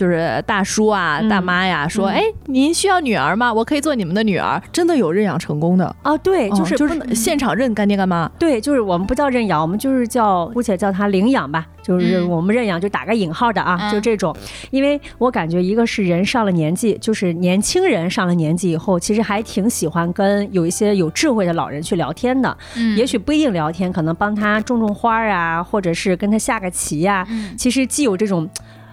[0.00, 1.28] 就是大叔啊、嗯。
[1.28, 3.52] 大妈呀，说：“嗯哎，您需要女儿吗？
[3.52, 8.26] 我可以做你们的女儿。”真的有认养成功的，啊，对，就是哦就是现场认干爹干妈。
[8.38, 12.30] 对，就是我们不叫认养，我们就是叫姑且叫他领养吧，就是嗯。
[12.30, 13.92] 我们认养就打个引号的啊，嗯。
[13.92, 14.34] 就这种。
[14.70, 22.96] 因为我感觉一个是人上了年纪，就是年轻人上了年纪以后，其实还挺喜欢跟有一些有智慧的老人去聊天的，嗯。
[22.96, 27.54] 也许不一定聊天，可能帮他种种花儿啊，或者是跟他下个棋呀、嗯。
[27.56, 28.48] 其实既有这种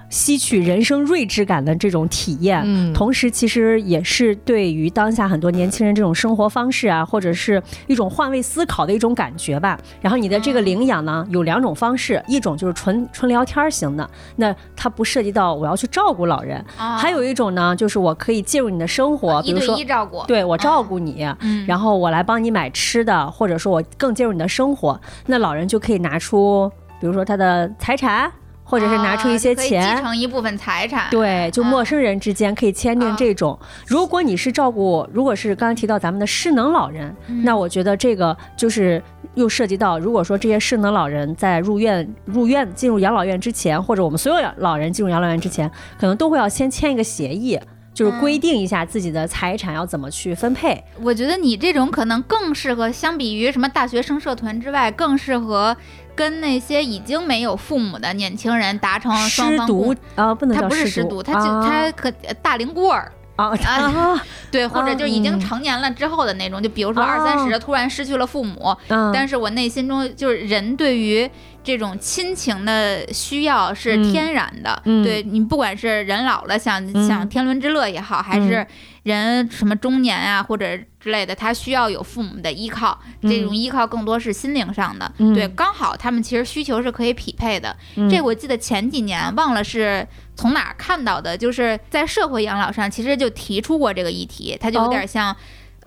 [0.09, 2.93] 吸取人生睿智感的这种体验，嗯。
[2.93, 9.77] 同时其实也是对于当下很多年轻人这种生活方式啊，或者是一种换位思考的一种感觉吧。
[10.01, 16.97] 然后你的这个领养呢，有两种方式，一种就是纯纯聊天型的，那它不涉及到我要去照顾老人；啊。
[16.97, 21.27] 还有一种呢，就是我可以介入你的生活，比如说一照顾，对我照顾你。
[21.41, 28.31] 嗯，然后我来帮你买吃的，或者说我更介入你的生活，那老人就可以拿出，比如说他的财产，
[28.69, 33.57] 或者是拿出一些钱，继承一部分财产，对，就啊陌生人之间可以签订啊这种。
[33.85, 39.01] 如果你是照顾，如果是刚才提到咱们的失能老人，嗯那我觉得这个就是
[39.35, 47.57] 又涉及到，如果说这些失能老人在入院、入院进入养老院之前，或者我们所有老人进入养老院之前，可能都会要先签一个协议。
[47.97, 48.19] 就是嗯。
[48.19, 55.75] 规定一下自己的财产要怎么去分配，我觉得你这种可能更适合，相比于什么大学生社团之外，更适合
[56.15, 59.95] 跟那些已经没有父母的年轻人达成双方共独。
[60.15, 61.67] 啊，不能他叫不是失独，他就啊。
[61.67, 62.11] 他可
[62.43, 69.11] 大龄孤儿，啊啊， 对，或者就已经嗯成年了之后的那种，就比如说哦二三十突然失去了父母，嗯。
[69.11, 71.27] 但是我内心中就是人对于
[71.67, 74.13] 这种亲情的需要是嗯。
[74.13, 75.03] 天然的，嗯。
[75.03, 77.05] 对你不管是人老了想、嗯。
[77.05, 78.65] 想天伦之乐也好，还是
[79.03, 85.33] 人什么中年啊或者之类的，他需要有父母的依靠，这种依靠更多是心灵上的，嗯。
[85.33, 87.75] 对，刚好他们其实需求是可以匹配的。
[87.97, 88.09] 嗯。
[88.09, 95.35] 这我记得前几年忘了是从哪儿看到的，就是在社会养老上其实就提出过这个议题，它就有点像。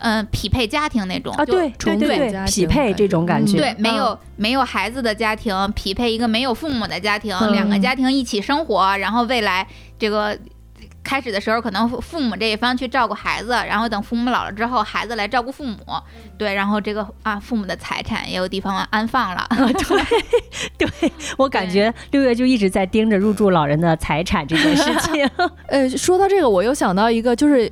[0.01, 9.67] 嗯，匹配家庭那种哦啊，对对对对，匹配这庭感觉嗯种感觉，对，没嗯有没有孩子的家庭匹配一个没有父母的家庭，嗯两个家庭一起生活，然后未来
[9.99, 10.37] 这个。
[11.03, 15.79] 开始的时候，可能父父母这一方去照顾孩子，然后等父母老了之后，孩子来照顾父母，
[16.37, 19.49] 对，然后这个啊，父母的财产也有地方安放了。
[19.57, 25.29] 对对 我感觉六月就一直在盯着入住老人的财产这件事情。
[25.69, 27.71] 呃，说到这个，我又想到一个，就是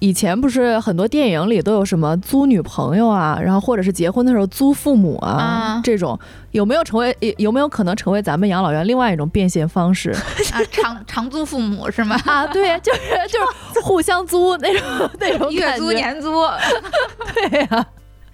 [0.00, 6.18] 以前不是很多电影里都有什么租女朋友啊，然后或者是结婚的时候租父母啊，啊这种
[6.52, 10.10] 有没有成为有有没有可能成为咱们养老院另外一种变现方式
[10.52, 12.16] 啊，长长租父母是吗？
[12.26, 12.46] 啊？
[12.46, 13.38] 对，就是就
[13.74, 16.32] 是互相租那种 那种月 租年租，
[17.34, 17.86] 对呀、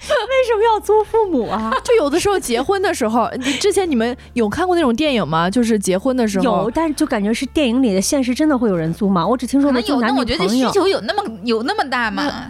[0.28, 1.72] 为什么要租父母啊？
[1.82, 5.48] 就有的时候结婚的时候， 之前你们有看过那种电影吗？
[5.50, 9.26] 就是结婚的时候有，但是就感觉是电影里的，现实真的会有人租吗？
[9.26, 10.64] 我只听说过租男女但我觉得需。
[10.72, 12.48] 求有那么有那么大吗？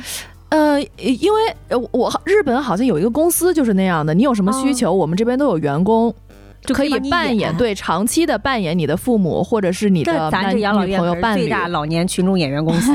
[0.50, 6.14] 呃，因为呃我日本好像有一个公司就是那样的，你有什么需求，我们这边都有员工。
[6.66, 10.62] 就可以扮演对长期的扮演你的父母或者是你的男女
[10.96, 12.90] 朋友伴侣，最大老年群众演员公司。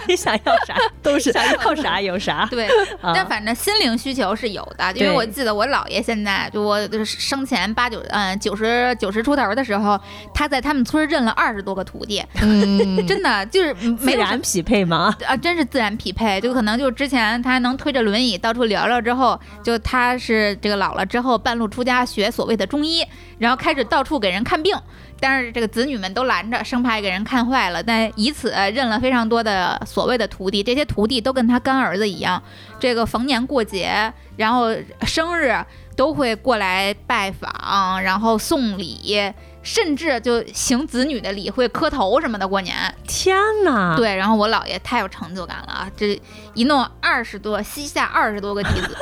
[0.08, 2.46] 你想要啥 都是想要啥 有啥。
[2.50, 2.66] 对，
[3.00, 9.98] 啊但反正心灵需求是有的，因为我记得我姥爷现在就我就是生前八九嗯九十九十出头的时候，
[10.32, 15.14] 他在他们村儿认了二十多个徒弟，嗯，真的就是自没然匹配吗？
[15.26, 23.04] 啊，真是自然匹配，就可能就之前他能推着轮椅到处聊聊之后，就他是这个老了之后半路出家学所谓的中医，
[23.38, 24.76] 然后开始到处给人看病，
[25.20, 32.42] 但是这个子女们都拦着，生怕给人看坏了，但以此认了非常多的所谓的徒弟，这些徒弟都跟他干儿子一样，
[32.78, 34.68] 这个逢年过节，然后
[35.02, 35.54] 生日
[35.96, 39.32] 都会过来拜访，然后送礼。
[39.64, 42.46] 甚至就行子女的礼，会磕头什么的。
[42.46, 42.76] 过年，
[43.08, 43.96] 天哪！
[43.96, 45.90] 对，然后我姥爷太有成就感了啊！
[45.96, 46.20] 这
[46.52, 48.94] 一弄二十多，膝下二十多个弟子，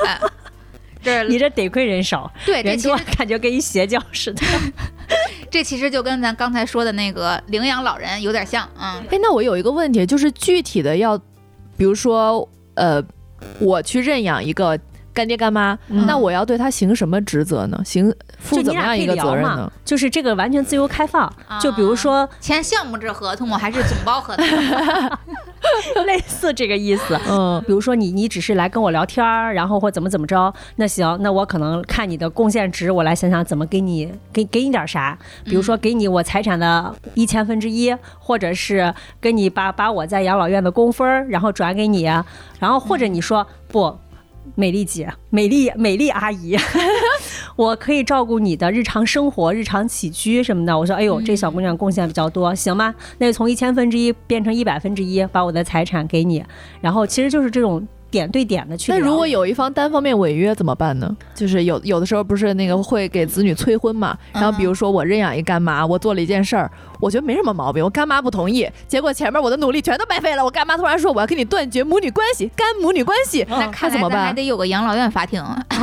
[1.03, 4.41] 这你这得亏人少，对人多感觉跟一邪教似的。
[5.51, 11.15] 这其实就跟咱刚才说的那个领养老人有点像，嗯，哎，那我有一个问题，就是具体的要，
[11.77, 13.03] 比如说，呃，
[13.59, 14.79] 我去认养一个
[15.13, 17.79] 干爹干妈，嗯那我要对他行什么职责呢？
[17.85, 21.31] 行负怎么样一个责任呢？，就是这个完全自由开放。
[21.61, 24.47] 就比如说签项目制合同还是总包合同？
[26.05, 27.19] 类似这个意思。
[27.29, 42.03] 嗯，比如说你你只是来跟我聊天儿，然后或怎么怎么着，那行，那我可能看你的贡献值，我来想想怎么给你给给你点啥，比如说给你我财产的一千分之一，或者是给你把把我在养老院的工分儿，然后转给你，
[42.59, 43.97] 然后或者你说不。
[44.55, 46.57] 美丽姐，美丽美丽阿姨，
[47.55, 50.77] 我可以照顾你的日常生活、日常起居什么的。
[50.77, 52.93] 我说，哎呦，这小姑娘贡献比较多，行吗？
[53.17, 56.43] 那就从一千分之一变成一百分之一，把我的财产给你。
[56.81, 58.91] 然后其实就是这种点对点的去。
[58.91, 61.17] 那如果有一方单方面违约怎么办呢？
[61.33, 75.77] 就是有有的时候不是那个会给子女催婚嘛，然后比如说我认养一干妈，我做了一件事儿，我觉得没什么毛病，我干妈不同意，结果前面我的努力全都白费了，我干妈突然说我要跟你断绝母女关系，干母女关系，那看怎么办还得有个养老院法庭啊啊，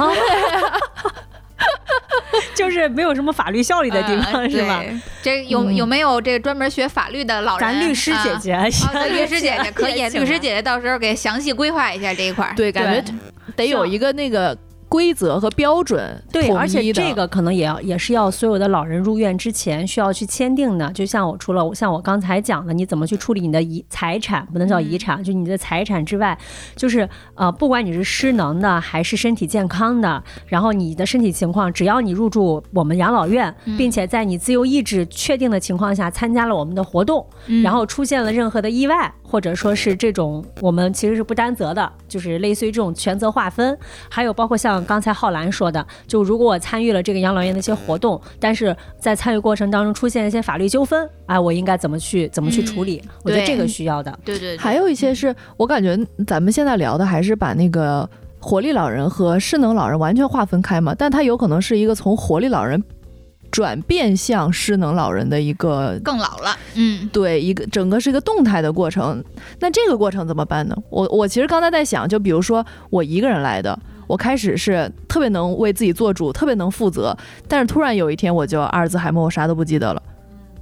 [2.54, 4.82] 就是没有什么法律效力的地方，嗯是吧？
[5.22, 7.68] 这有嗯有没有这专门学法律的老人？
[7.68, 12.54] 咱律师姐姐，啊，啊对律师姐姐可以，律师姐姐到时候给详细规划一下这一块儿。
[12.54, 13.12] 对，感觉
[13.56, 14.56] 得有一个那个
[14.90, 20.90] 规则和标准对，而且这个可能也要也是要所有的老人入院之前需要去签订的。
[20.92, 26.36] 就像我除了像我刚才讲的，你怎么去处理你的遗财产，不能叫遗产，就你的财产之外，
[26.74, 37.62] 就是呃，不管你是失能的还是身体健康的，然后你的身体情况，只要你入住我们养老院，并且在你自由意志确定的情况下参加了我们的活动，嗯。
[37.62, 53.00] 然后出现了任何的意外，或者说是这种我们其实是不担责的，就是类似于这种权责划分，还有包括像刚才浩兰说的，就如果我参与了这个养老院的一些活动，但是在参与过程当中出现一些法律纠纷，哎，我应该怎么去怎么去处理？
[53.22, 54.10] 我觉得这个需要的。
[54.24, 58.08] 对对，对还有一些是我感觉咱们现在聊的还是把那个
[58.40, 62.82] 活力老人和失能老人完全划分开嘛，但他有可能是一个从活力老人
[63.50, 65.98] 转变向失能老人的一个。
[66.04, 66.56] 更老了。
[66.74, 69.22] 嗯对，一个整个是一个动态的过程，
[69.58, 70.76] 那这个过程怎么办呢？
[70.90, 77.16] 我我其实刚才在想，就比如说我一个人来的，我开始是特别能为自己做主，特别能负责，
[77.48, 80.02] 但是突然有一天我就阿尔兹海默，我啥都不记得了，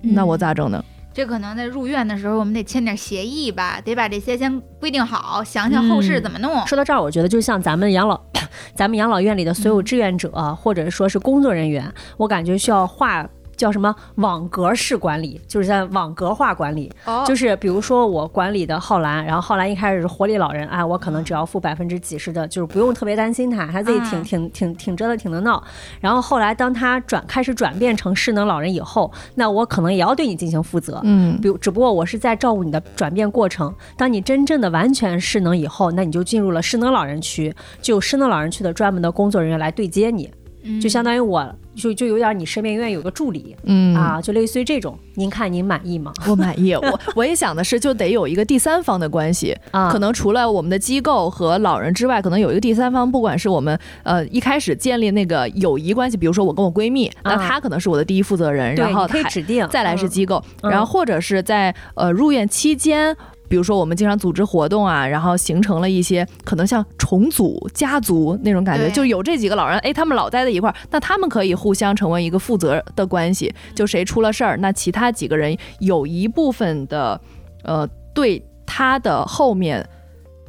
[0.00, 0.82] 那我嗯咋整呢？
[1.18, 6.64] 这可能在入院的时候，我们得签点协议吧，得把这些先规定好，想想后事怎么弄。
[6.64, 8.20] 说到这儿，我觉得就像咱们养老，
[8.76, 13.28] 咱们养老院里的所有志愿者、或者说是工作人员，我感觉需要划
[13.58, 16.90] 叫什么网格式管理，就是在网格化管理。
[17.04, 25.62] 哦就是比如说我管理的浩兰，然后浩兰一开始是活力老人，哎，我可能只要付百分之几十的，就是不用特别担心他，他自己挺嗯挺挺挺折腾挺能闹。
[26.00, 31.00] 然后后来当他转开始转变成失能老人以后，那我可能也要对你进行负责。
[31.02, 33.74] 嗯比如，只不过我是在照顾你的转变过程。
[33.96, 40.30] 当你真正的完全失能以后，那你就进入了失能老人区，就有失能老人区的专门的工作人员来对接你，
[40.62, 44.98] 嗯就相当于我就就有点你身边永远有个助理、嗯啊，就类似于这种。
[45.14, 46.12] 您看您满意吗？
[46.28, 63.16] 我满意，我我也想的是，就得有一个第三方的关系， 啊，可能除了我们的机构和老人之外，可能有一个第三方，不管是我们呃一开始建立那个友谊关系，比如说我跟我闺蜜，那啊她可能是我的第一负责人，然后可以指定，再来是嗯机构，嗯然后或者是在呃入院期间。
[63.48, 73.52] 比如说，我们经常组织活动啊，然后形成了一些可能像重组家族那种感觉，就有这几个老人，哎，他们老待在一块儿，那他们可以互相成为一个负责的关系。
[73.74, 77.20] 就谁出了事儿，那其他几个人有一部分的，
[77.62, 79.84] 呃，对他的后面，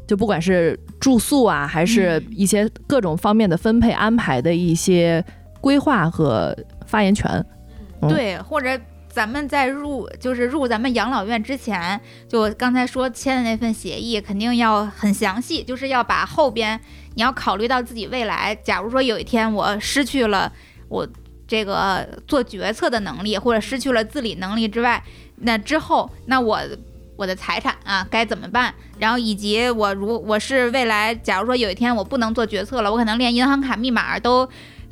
[0.05, 5.23] 就不管是住宿啊，还是一些各种方面的分配安排的一些
[5.61, 7.31] 规划和发言权。
[8.01, 8.79] 嗯对，或者
[9.19, 16.79] 咱们在入就是入咱们养老院之前，就刚才说签的那份协议，肯定要很详细，就是要把后边
[17.15, 20.49] 你要考虑到自己未来，假如说有一天我失去了
[20.87, 21.05] 我
[21.45, 25.03] 这个做决策的能力，或者失去了自理能力之外，
[25.35, 26.57] 那之后那我。
[27.17, 28.73] 我的财产啊该怎么办？
[28.97, 34.47] 然后以及我如我是未来，假如说有一天我不能做决策了，我可能连银行卡密码都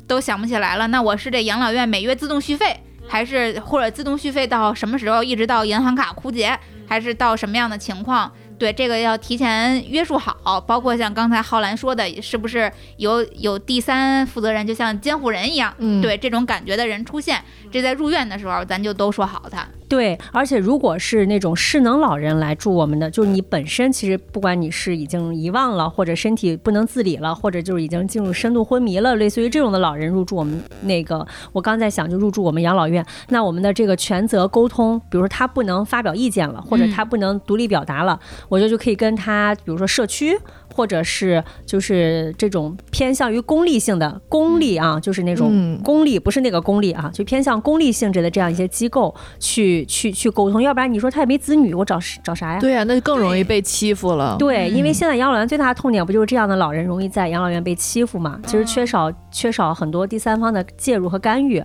[0.06, 8.30] 都想不起来了，那我是这养老院每月自动续费，还是或者自动续费到什么时候，一直到银行卡枯竭，还是到什么样的情况？
[8.58, 17.40] 对这个要提前约束好，包括像刚才浩兰说的，是不是有有第三负责人，就像监护人一样，嗯对这种感觉的人出现，
[17.70, 19.64] 这在入院的时候咱就都说好他。
[19.88, 38.20] 对，而且如果是那种失能老人来住我们的，就是你本身其实不管你是已经遗忘了，或者身体不能自理了，或者就是已经进入深度昏迷了，类似于这种的老人入住我们那个，我刚在想就入住我们养老院，那我们的这个权责沟通，比如说他不能发表意见了，或者他不能独立表达了，
[38.50, 40.38] 我觉得就可以跟他，比如说社区。
[40.78, 52.60] 或者是就是这种偏向于功利性的功利啊，就是那种功利，不是那个功利啊，就偏向功利性质的这样一些机构去去去沟通，要不然你说他也没子女，我找找啥呀？
[52.60, 54.36] 对呀，那就更容易被欺负了。
[54.38, 58.38] 对，因为现在养老院最大的痛点不就是这样的老人容易在养老院被欺负嘛？
[58.46, 61.60] 其实缺少缺少很多第三方的介入和干预。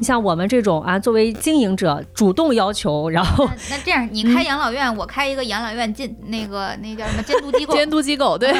[0.00, 7.74] 你像我们这种啊，作为经营者主动要求，然后那这样你开养老院，我开一个养老院进那个那叫什么监督机构？
[7.78, 8.55] 监督机构对。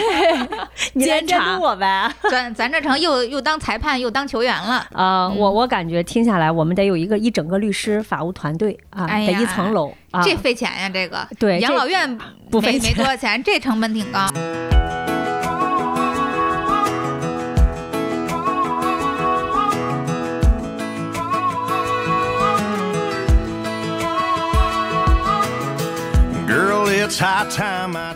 [0.98, 5.28] 监察我呗， 咱咱这成又又当裁判又当球员了啊！
[5.28, 10.88] 我我感觉听下来，我们得有一个一整个律师法务团队啊，得一层楼啊，这费钱呀！
[10.88, 12.18] 这个对养老院
[12.50, 14.26] 不费没多少钱，这成本挺高。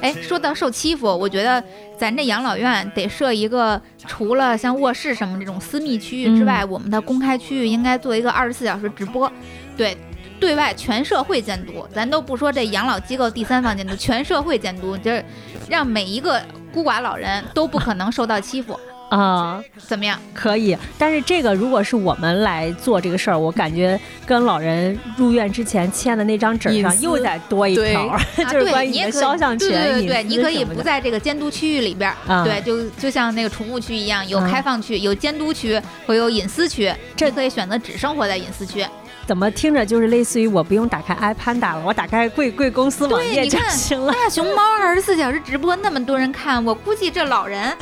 [0.01, 1.63] 哎，说到受欺负，我觉得
[1.97, 9.31] 咱这养老院得设一个，除了像卧室什么这种私密区域之外，我们的公开区域应该做一个二十四小时直播，
[9.77, 9.97] 对，
[10.39, 11.87] 对外全社会监督。
[11.95, 15.25] 咱都不说这养老机构第三方监督，全社会监督，就是
[15.69, 18.79] 让每一个孤寡老人都不可能受到欺负。
[19.11, 20.19] 啊，怎么样？
[20.33, 28.17] 可以，但是这个如果是我们来做这个事儿，我感觉跟老人入院之前签的那张纸上又得多一条，
[28.51, 29.69] 就是关于你的肖像权。
[29.69, 32.13] 对对对，你可以不在这个监督区域里边，
[32.45, 38.87] 对，就就像那个宠物区一样，有开放区，有监督区，会有隐私区，这可以选择只生活在隐私区。
[39.31, 44.13] 怎么听着就是类似于我不用打开 iPad 了，我打开贵贵公司网页就行了。
[44.13, 47.73] 大熊猫二十四小时直播那么多人看，我估计这老人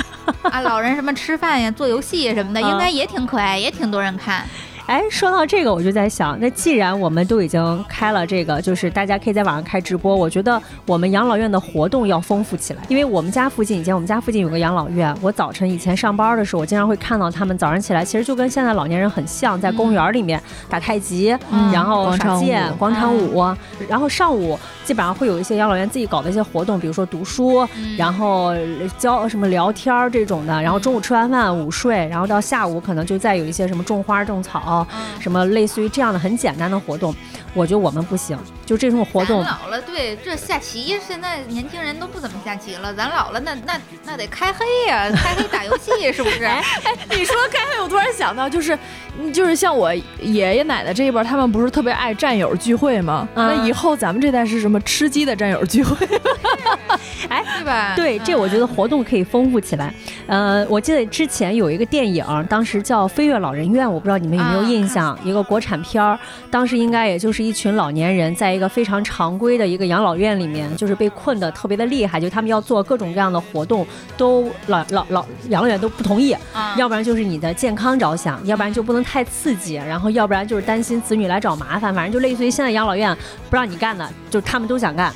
[0.43, 4.47] 啊，老人什么吃饭呀、做游戏什么的，应该也挺可爱，也挺多人看。
[4.89, 12.81] 哎，说到这个，我就在想，那既然我们都已经开了这个，就是大家可以在网上开直播，我觉得我们养老院的活动要丰富起来。
[12.89, 21.37] 因为我们家附近以前我们家附近有个养老院，我早晨以前上班的时候，我经常会看到他们早上起来，其实就跟现在老年人很像，在公园里面打太极，
[21.71, 23.45] 然后耍剑、广场舞，
[23.91, 27.69] 然后上午基本上会有一些养老院自己搞的一些活动，比如说读书，
[27.99, 28.55] 然后
[28.97, 34.78] 教什么聊天这种的，然后中午吃完饭午睡，然后到下午可能就再有一些什么种花种草。
[35.21, 37.15] 什么类似于这样的很简单的活动，
[37.55, 38.39] 我觉得我们不行。
[38.67, 42.93] 就这种活动，老了，对，这下棋现在年轻人都不怎么下棋了。
[42.93, 46.45] 咱老了，那那那得开黑呀，开黑打游戏是不是？
[46.45, 46.63] 哎，
[47.09, 48.79] 你说开黑，我突然想到，就是
[49.33, 53.27] 就是像我爷爷奶奶这一辈，他们不是特别爱战友聚会吗？
[53.35, 56.07] 那以后咱们这代是什么吃鸡的战友聚会？
[57.31, 57.95] 哎，对吧？
[57.97, 59.93] 对，这我觉得活动可以丰富起来。
[60.27, 66.19] 呃，我记得之前有一个电影，当时叫《飞跃老人院》，我不知道你们有没有印象，一个国产片儿。
[66.51, 68.49] 当时应该也就是一群老年人在。
[68.59, 76.35] 一个非常常规的一个养老院里面，就是被困的特别的厉害，就他们要做各种各样的活动，都老老老养老院都不同意，
[76.77, 83.17] 要不然就是你的健康着想，要不然就不能太刺激，然后要不然就是担心子女来找麻烦，反正就类似于现在养老院
[83.49, 85.13] 不让你干的，就他们都想干。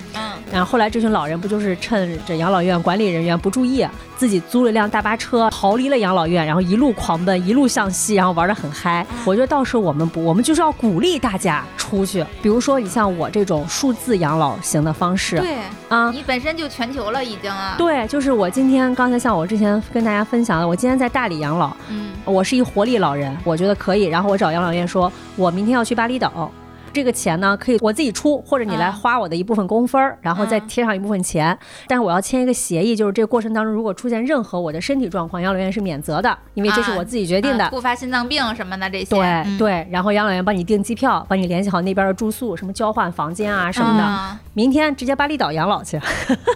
[0.52, 3.84] 然后后来这群老人不就是趁着养老院管理人员不注意，
[4.18, 9.04] 自己租了一辆大巴车逃离了养老院，然后一路狂奔，一路向西，然后玩的很嗨。
[9.24, 13.28] 我觉得到时候我们不，我们就是要鼓励大家出去，比如说你像我。
[13.32, 15.56] 这种数字养老型的方式，对
[15.88, 17.76] 啊，你本身就全球了已经啊。
[17.78, 24.04] 对，就是我今天刚才像我之前跟大家分享的，我今天在大理养老，嗯，我是一活力老人，我觉得可以。
[24.04, 26.52] 然后我找养老院说，我明天要去巴厘岛。
[26.92, 31.56] 这个钱呢，可以我自己出，或者你来花我的一部分工分儿，然后再贴上一部分钱。
[31.88, 37.68] 但是我要签一个协议，就是这个过程当中，如果出现任何我的身体状况，养老院是免责的，因为这是我自己决定的。
[37.70, 39.16] 突发心脏病什么的这些。
[39.16, 44.38] 对对，然后养老院帮你订机票，帮你联系好那边的住宿，什么交换房间啊什么的。
[44.52, 45.98] 明天直接巴厘岛养老去，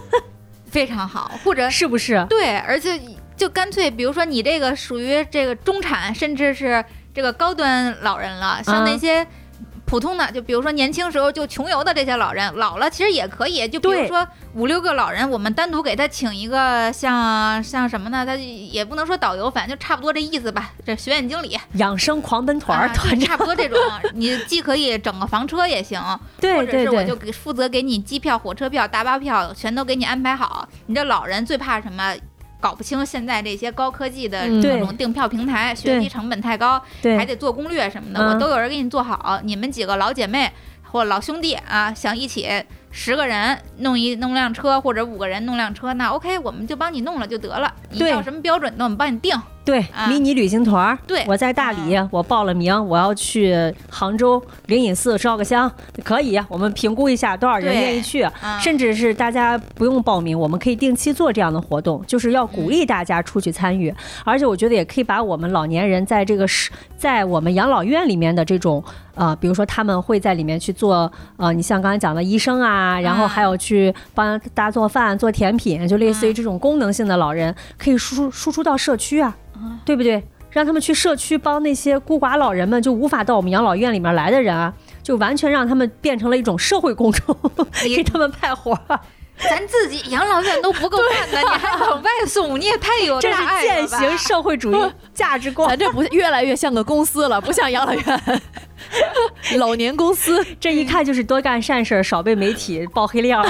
[0.69, 1.31] 非常好。
[1.43, 2.25] 或者是不是？
[2.29, 2.99] 对，而且
[3.35, 6.83] 就干脆，比如说你这个属于这个中产，甚至是
[7.13, 9.25] 这个高端老人了，像那些。
[9.87, 13.65] 普通的，就比如说年轻时候就穷游的这些老人，老了其实也可以。
[13.69, 18.25] 就比如说五六个老人，我们单独给他请一个像像什么呢？
[18.25, 20.73] 他也不能说导游，反正就差不多这意思吧。
[20.85, 23.79] 这学院经理、养生狂奔团团差不多这种。
[24.13, 26.01] 你既可以整个房车也行，
[26.41, 30.67] 对对对，我就给负责给你机票、火车票、大巴票全都给你安排好。
[30.87, 32.13] 你这老人最怕什么？
[32.59, 36.81] 搞不清现在这些高科技的各种订票平台，学习成本太高，
[37.17, 39.39] 还得做攻略什么的，我都有人给你做好。
[39.43, 40.51] 你们几个老姐妹。
[40.89, 42.47] 或老兄弟啊，想一起
[42.91, 47.71] 十个人弄一弄辆车，或者五个人弄辆车，那 OK，我们就帮你弄了就得了。
[47.91, 49.37] 你对要什么标准的，我们帮你定。
[49.67, 50.07] 对，啊。
[50.07, 51.25] 迷你旅行团儿，对。
[51.27, 53.53] 我在大理，我报了名，我要去
[53.89, 55.69] 杭州灵隐寺烧个香，
[56.05, 63.93] 可以，我们评估一下多少人愿意去，啊，甚至是大家不用报名，我们可以定期做这样的活动，就是要鼓励大家出去参与。
[64.23, 68.81] 而且我觉得也可以把我们老年人在这个是在我们养老院里面的这种
[69.15, 80.23] 呃，比如说他们会在里面去做呃，你像刚才讲的医生啊，然后还有去帮大家做饭、做甜品，就类似于这种功能性的老人，可以输出输出到社区啊，嗯对不对？
[80.49, 87.37] 让他们去社区帮那些孤寡老人们，就无法到我们养老院里面来的人啊，就完全让他们变成了一种社会公众，
[87.83, 88.99] 给他们派活儿。
[89.39, 95.77] 咱自己养老院都不够干的，你还往外送，你也太有这 是大爱践行社会主义价值观咱。
[95.77, 98.41] 这不越来越像个公司了，不像养老院，
[99.59, 100.43] 老年公司。
[100.59, 103.45] 这一看就是多干善事儿，少被媒体爆黑料。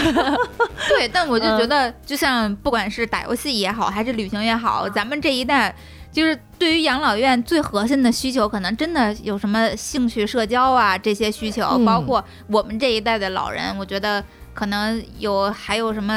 [0.90, 5.74] 对，但我就嗯觉得，就像不管是打游戏也好，还是旅行也好，咱们这一代。
[6.12, 11.86] 就是对于养老院最核心的需求，可能真的有什么兴趣、社交啊这些需求，嗯。
[11.86, 16.14] 包括我们这一代的老人，我觉得可能有还有什么，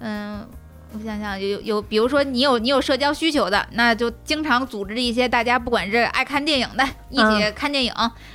[0.00, 0.46] 嗯，
[0.94, 7.92] 我想想，有有，比如说你有你有社交需求的，那就经常组织一些大家不管是爱看电影的，一起嗯看电影；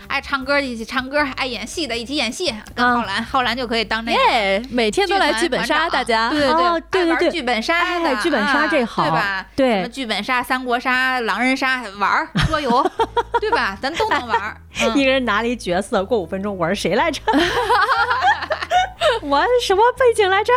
[0.08, 2.54] 爱唱歌的一起唱歌；爱演戏的一起演戏。
[2.76, 4.20] 跟嗯浩然，浩然就可以当那个。
[4.32, 6.30] 耶，每天都来剧本杀，大家。
[6.30, 7.84] 对对哦对对对爱玩剧本杀
[8.22, 9.46] 剧本杀啊这好对吧？
[9.56, 12.92] 对什么剧本杀、三国杀、狼人杀玩儿桌游，
[13.42, 13.76] 对吧？
[13.82, 14.56] 咱都能玩儿。
[14.82, 17.20] 嗯一个人拿了一角色，过五分钟我是谁来着？
[19.22, 20.52] 我什么背景来着？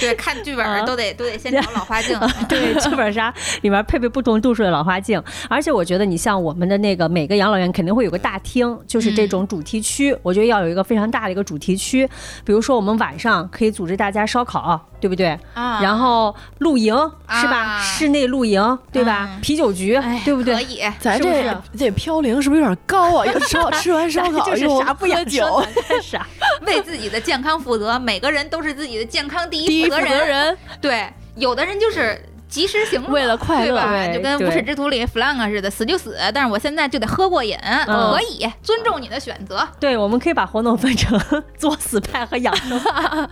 [0.00, 2.18] 对，看剧本都得都得先找老花镜。
[2.20, 3.32] 嗯对，剧本杀
[3.62, 12.08] 里面配备不同度数的老花镜，而且我觉得你像我们的那个每个养老院肯定会有个大厅，就是这种主题区，我觉得要有一个非常大的一个主题区。
[12.44, 15.38] 比如说我们晚上可以组织大家烧烤，对不对？
[15.54, 16.94] 啊，然后露营
[17.28, 17.56] 是吧？
[17.56, 19.28] 啊室内露营对吧？
[19.32, 20.60] 嗯啤酒局哎对不对可？
[20.62, 23.26] 以，咱这是不是这飘零是不是有点高啊？
[23.26, 26.26] 又烧 吃完烧烤就是又啥不酒，生咱干啥？
[26.66, 30.56] 为自己的健康负责，每个人都是自己的健康第第一负一负责人。
[30.80, 32.20] 对，有的人就是。
[32.46, 39.66] 及时行乐，为了快乐就跟无耻之徒里 flag 似的，死就死，但是我现在就得喝过瘾，嗯可以尊重你的选择。
[39.80, 41.20] 对，我们可以把活动分成
[41.58, 43.28] 作死派和养生派。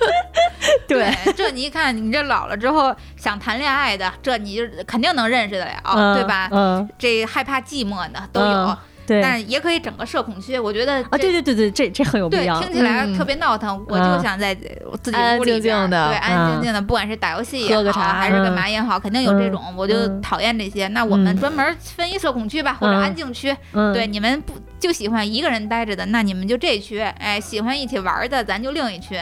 [0.88, 6.48] 对，这你一看，你这老了之后想谈恋爱的，这你就肯定能认识得了，嗯对吧？
[6.50, 9.22] 嗯，这害怕寂寞的都有，嗯对。
[9.22, 10.58] 但是也可以整个社恐区。
[10.58, 12.60] 我觉得啊，对对对对，这这很有必对，要。
[12.60, 20.88] 听起来嗯特别闹腾，我嗯就想在自己屋里边儿静静的对，安安静静的，不管是打游戏也好，喝茶还是干嘛也好，肯定有这种，我就嗯讨厌这些。
[20.88, 23.54] 那我们嗯专门分一社恐区吧，或者嗯安静区。
[23.72, 27.00] 嗯，对，你们不就喜欢一个人待着的，那你们就这区。
[27.00, 29.18] 哎，喜欢一起玩儿的，咱就另一区。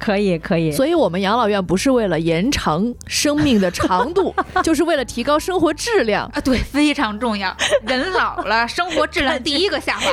[0.00, 0.72] 可以可以。
[0.72, 4.34] 所以我们养老院不是为了延长生命的长度，
[4.64, 6.24] 就是为了提高生活质量。
[6.34, 7.54] 啊，对，非常重要。
[7.86, 10.10] 人老了，生活质量第一个下滑。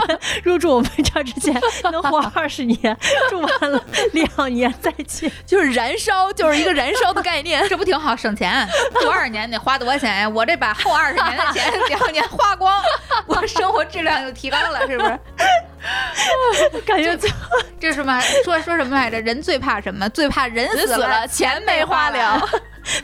[0.44, 1.60] 入住我们这儿之前
[1.90, 2.96] 能活二十年，
[3.28, 5.30] 住完了两年再去。
[5.44, 7.62] 就是燃烧，就是一个燃烧的概念。
[7.68, 8.66] 这不挺好，省钱。
[9.00, 10.28] 住二十年得花多少钱呀？
[10.28, 12.72] 我这把后二十年的钱两年花光，
[13.26, 15.18] 我生活质量又提高了，是不是？
[16.86, 17.30] 感觉最
[17.78, 18.20] 这什么？
[18.44, 19.20] 说说什么来着？
[19.20, 20.08] 人最怕什么？
[20.10, 22.40] 最怕人死人死了，钱没花了。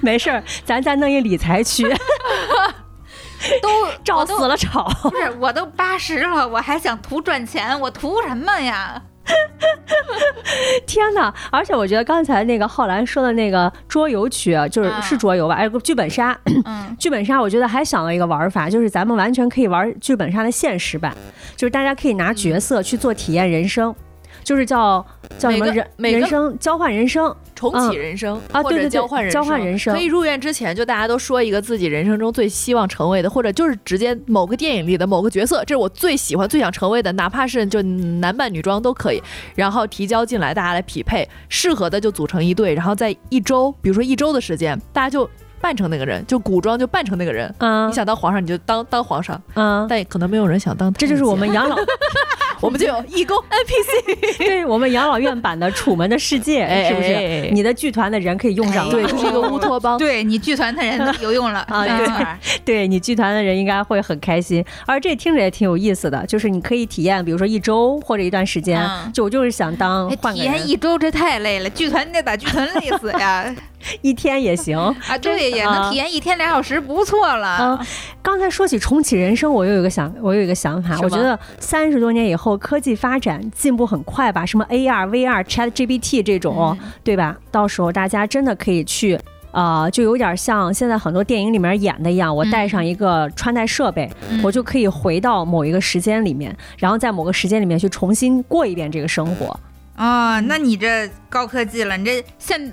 [0.00, 1.84] 没事儿，咱再弄一理财区，
[3.62, 4.88] 都照死了炒。
[5.02, 9.02] 不是，我都八十了，我还想图赚钱，我图什么呀？
[10.86, 11.32] 天哪！
[11.50, 15.54] 而且我觉得刚才那个浩然说的那个桌游区，啊就是嗯是桌游吧？
[15.54, 21.14] 哎，剧本杀，嗯， 剧本杀，我觉得还想了一个玩法，就是咱们完全可以玩剧本杀的现实版，
[21.56, 23.94] 就是大家可以拿角色去做体验人生，
[24.42, 25.04] 就是叫
[25.38, 27.34] 叫什么人每个人生交换人生。
[27.54, 39.22] 重启人生啊对对对交换人交换人生可以入院之前就大家都说一个自己人生中最希望成为的，或者就是直接某个电影里的某个角色，这是我最喜欢、最想成为的，哪怕是就男扮女装都可以。
[39.54, 45.28] 然后提交进来，大家来匹配，适合的就组成一队，然后在一周，比如说一周的时间，大家就
[45.60, 47.54] 扮成那个人，就古装就扮成那个人。
[47.58, 50.90] 嗯你想当皇上，你就当当皇上，嗯，但可能没有人想当。
[50.94, 51.76] 这就是我们养老，
[52.60, 57.50] 我们就有义工 NPC，对我们养老院版的《楚门的世界》，是不是？
[57.52, 58.90] 你的剧团的人可以用上了。
[58.92, 59.98] 对，就是一个乌托邦。
[59.98, 70.68] 对你剧团的人有用了 啊对 你剧团的人应该会很开心，而这听着也挺有意思的，就是你可以体验，比如说一周或者一段时间，嗯就我就是想当体验。
[70.68, 73.54] 一周这太累了，剧团你得把剧团累死呀！
[74.02, 74.78] 一天也行。
[74.78, 77.46] 啊，对，也能体验一天俩小时，不错了。
[77.48, 77.86] 啊，
[78.22, 87.36] 刚才说起重启人生，我又有一个想，我有一个想法，我觉得三十多年以后科技发展进步很快吧，什么 AR、VR、Chat GPT 这种，嗯对吧？
[87.50, 89.18] 到时候大家真的可以去。
[89.52, 99.58] 啊、就有点像现在很多电影里面演的一样，我带上一个穿戴设备，嗯我就可以回到某一个时间里面，然后在某个时间里面去重新过一遍这个生活。
[99.96, 102.72] 啊，那你这高科技了，你这现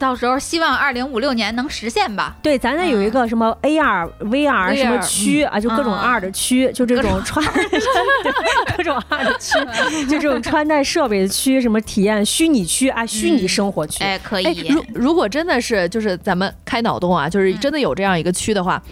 [0.00, 2.34] 到时候希望二零五六年能实现吧？
[2.42, 9.58] 对，咱这有一个什么 AR、VR 什么区啊，就各种嗯 R 的区，就这种穿对各种 R 的区，
[10.06, 14.02] 就这种穿戴设备的区，什么体验虚拟区啊，虚拟生活区。
[14.02, 14.68] 哎，可哎，以。
[14.68, 18.82] 如如果真的是就是咱们开脑洞啊，就是真的有这样一个区的话，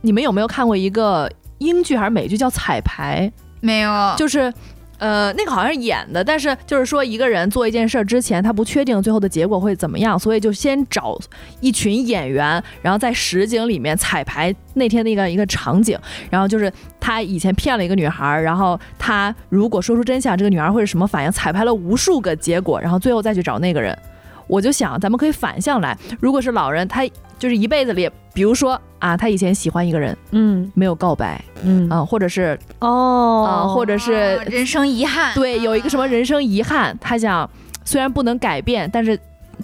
[0.00, 3.30] 你们有没有看过一个英剧还是美剧叫《彩排》？
[3.60, 4.52] 没有，就是。
[4.98, 11.18] 呃，那个好像是演的，但是就是说一个人做一件事之前，他不确定最后的结果会怎么样，所以就先找
[11.60, 15.98] 一群演员，然后在实景里面彩排那天的一个一个场景，
[16.30, 21.30] 然后就是他以前骗了一个女孩，然后他如果说出真相，这个女孩会是什么反应？
[21.30, 23.96] 彩排了无数个结果，然后最后再去找那个人。
[24.48, 27.04] 我就想，咱们可以反向来，如果是老人，他
[27.38, 35.34] 就是一辈子里，比如说啊，他以前喜欢一个人嗯没有告白嗯啊，或者是哦啊，或者是哦人生遗憾。
[35.34, 37.48] 对，有一个什么人生遗憾，他想
[37.84, 39.18] 虽然不能改变，但是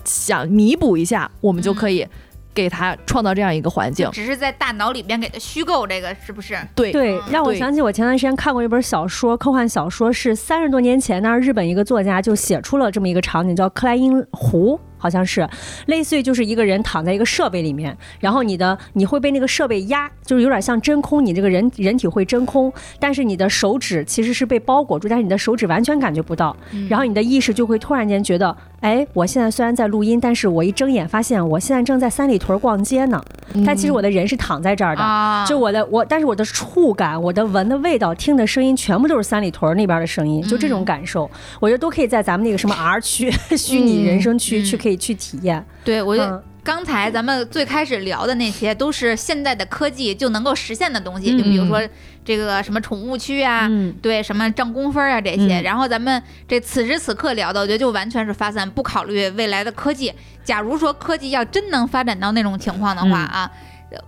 [0.04, 2.06] 想弥补一下，我们就可以
[2.54, 4.08] 给他创造这样一个环境。
[4.12, 6.58] 只是在大脑里边给他虚构这个，是不是？
[6.74, 14.78] 对，对，让我想起我前段时间看过一本小说，科幻小说是三十多年前，那是日本一个作家就写出了这么一个场景，叫克莱因湖。
[15.02, 15.48] 好像是
[15.86, 26.56] 类似于就是一个人躺在一个设备里面，然后你的你会被那个设备压，就是有点像真空，你这个人人体会真空，但是你的手指其实是被包裹住，但是你的手指完全感觉不到，
[26.88, 33.20] 然后你的意识就会突然间觉得，哎，我现在虽然在录音，但是我一睁眼发现我现在正在三里屯逛街呢，
[33.66, 41.28] 但其实我的人是躺在这儿的，啊，就我的我，但是我的触感、我的闻的味道、听的声音，全部都是三里屯那边的声音，就这种感受，
[41.58, 44.64] 我觉得都可以在咱们那个什么 R 区、 虚拟人生区嗯。
[44.64, 45.64] 去可以去体验。
[45.84, 51.82] 对我就嗯刚才咱们最开始聊的那些，都是现在的科技就能够实现的东西，嗯就比如说
[52.24, 55.58] 这个什么宠物区啊，嗯对，什么挣工分啊这些。
[55.58, 60.12] 嗯然后咱们这此时此刻聊的，我觉得就完全是发散，不考虑未来的科技。
[60.44, 63.50] 假如说科技要真能发展到那种情况的话嗯啊，
[63.90, 63.98] 呃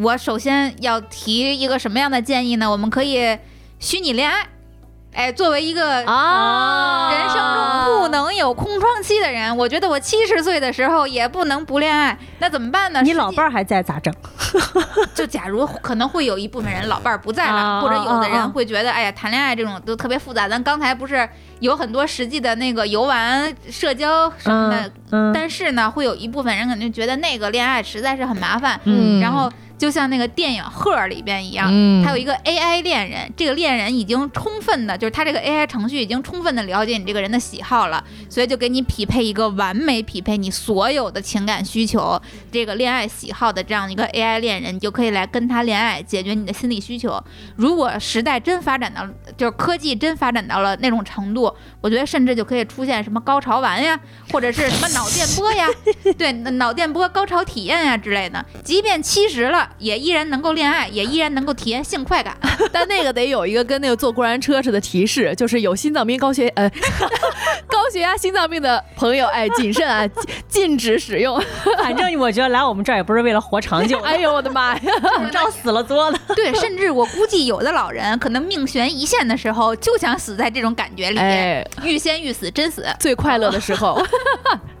[0.00, 2.70] 我首先要提一个什么样的建议呢？
[2.70, 3.36] 我们可以
[3.80, 4.46] 虚拟恋爱。
[5.14, 13.02] 哎，作为一个啊人生中不能有空窗期的人，我觉得我七十岁的时候也不能不恋爱，那怎么办呢？
[13.02, 14.14] 你老伴儿还在咋整？
[15.14, 20.48] 就假如可能会有一部分人老伴儿不在了，啊或者有的人会觉得，哎呀，谈恋爱这种都特别复杂。
[20.48, 21.28] 咱刚才不是
[21.60, 28.78] 有很多实际的那个游玩、社交什么的，嗯嗯但是呢，会有一部分人肯定觉得那个恋爱实在是很麻烦。
[28.84, 42.20] 嗯然后就像那个电影《赫儿》里边一样，嗯它有一个 AI 恋人，这个恋人已经充分的，就是他这个 AI 程序已经充分的了解你这个人的喜好了，所以就给你匹配一个完美匹配你所有的情感需求、
[42.50, 47.22] 这个恋爱喜好的这样一个 AI 恋人，你就可以来跟他恋爱，解决你的心理需求。
[47.54, 49.06] 如果时代真发展到，
[49.36, 53.98] 就是科技真发展到了那种程度，我觉得甚至就可以出现什么高潮丸呀，
[54.32, 55.68] 或者是什么脑电波呀，
[56.18, 58.44] 对，脑电波高潮体验呀之类的。
[58.64, 62.36] 即便七十了，也依然能够恋爱，也依然能够体验性快感。
[62.72, 66.70] 但那个得有一个跟那个坐过山车似的提示， 就是有心脏病、高血呃
[67.68, 71.40] 高血压、心脏病的朋友，哎，谨慎啊，禁禁止使用。
[71.78, 74.92] 反正我觉得来我们这儿也不是为了活长久，哎呦我的妈呀！
[75.32, 76.18] 照死了作了。
[76.34, 82.86] 对，甚至我估计有的老人可能命悬一线的时候，就想死在这种感觉里面，哎，欲仙欲死，真死。
[82.98, 84.02] 最快乐的时候，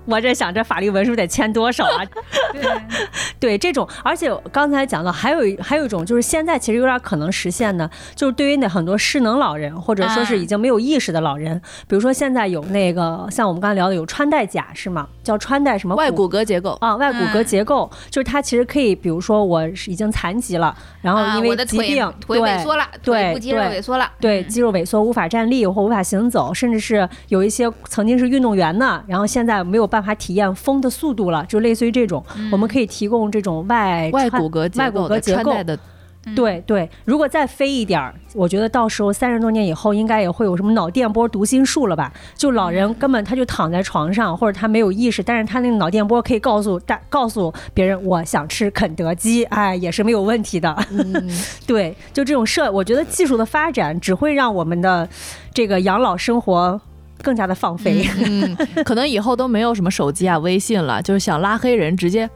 [0.08, 2.04] 我这想这法律文书得签多少啊？
[2.52, 2.62] 对，
[3.38, 15.06] 对这种，而且刚才讲到，还有一还有一种就是现在其实有点可能实现的，就是对于那很多失能老人或者说是已经没有意识的老人，比如说现在有那个像我们刚才聊的有穿戴甲是吗？
[15.22, 16.76] 叫穿戴什么外骨骼结构。
[16.80, 35.52] 啊，外骨骼结构，就是它其实可以，比如说我是已经残疾了，然后啊，因为疾病，腿萎缩了，对腿肌肉对萎缩了，对，嗯肌肉萎缩无法站立或无法行走，甚至是有一些曾经是运动员呢，然后现在没有办法体验风的速度了，就类似于这种，我们可以提供这种外外骨骼结外骨骼结构。
[35.64, 36.34] 的，嗯。
[36.34, 42.12] 对对，如果再飞一点儿，我觉得到时候三十多年以后，应该也会有什么脑电波读心术了吧？
[42.36, 50.76] 就老人根本他就躺在床上，或者他没有意识，但是他那个脑电波可以告诉大告诉别人，我想吃肯德基，哎，也是没有问题的。
[50.90, 51.30] 嗯，
[51.66, 55.08] 对，就这种设，我觉得技术的发展只会让我们的
[55.54, 56.78] 这个养老生活
[57.22, 58.04] 更加的放飞。
[58.84, 62.28] 可能以后都没有什么手机啊、微信了，就是想拉黑人，直接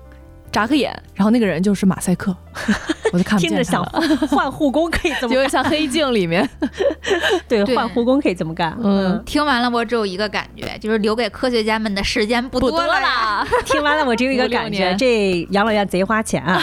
[0.53, 2.36] 眨个眼，然后那个人就是马赛克，
[3.12, 4.16] 我就看不听着像见他了。
[4.28, 6.48] 换护工可以这么就像黑镜里面，
[7.48, 8.76] 对，对换护工可以这么干。
[8.82, 13.46] 嗯嗯，听完了，我只有一个感觉，就是留给科学家们的时间不不多多了。
[13.64, 16.62] 听完了我只有一个感觉，这养老院贼花钱啊。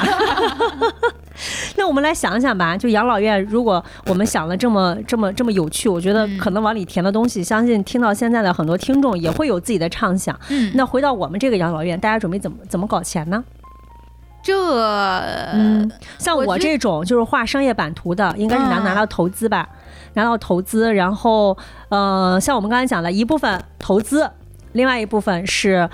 [1.77, 10.37] 那我们来想想吧，就养老院，如果我们想了这么这么这么有趣，我觉得嗯可能往里填的东西，相信听到现在的很多听众也会有自己的畅想。
[10.49, 13.43] 嗯，那回到我们这个养老院，大家准备怎么怎么搞钱呢？
[14.50, 19.70] 这嗯，像我这种就是画商业版图的，应该是拿嗯拿到投资吧，
[20.14, 21.56] 拿到投资，然后
[21.89, 24.30] 呃，像我们刚才讲的一部分投资，
[24.74, 25.89] 另外一部分是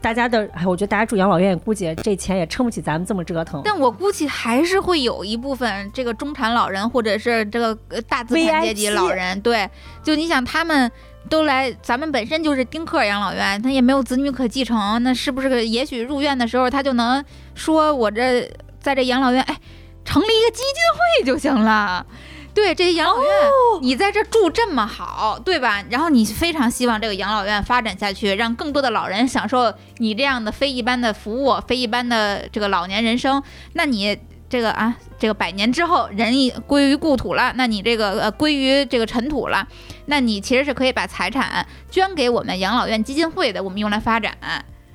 [0.00, 3.60] 大家的，哎，我觉得大家住养老院，估计这钱也撑不起咱们这么折腾。
[3.64, 9.68] 但我估计还是会有一部分这个中产老人，或者是这个呃大资产阶级老人，对，
[10.02, 10.90] 就你想他们
[11.28, 18.50] 都来，咱们本身就是丁克养老院，他也没有子女可继承，那是不是个也许入院的时候他就能说，我这
[18.80, 19.56] 在这养老院，哎，
[20.04, 22.04] 成立一个基金会就行了。
[22.54, 23.32] 对，这养老院、
[23.80, 25.82] 你在这住这么好，对吧？
[25.88, 33.42] 然后你非常希望这个养老院发展下去，让更多的老人享受你这样的非一般的服务，非一般的这个老年人生。
[33.72, 34.18] 那你
[34.50, 39.66] 这个啊，这个百年之后人已归于故土了，那你这个呃归于这个尘土了，
[40.06, 44.36] 那你其实是可以把财产捐给我们养老院基金会的，我们用来发展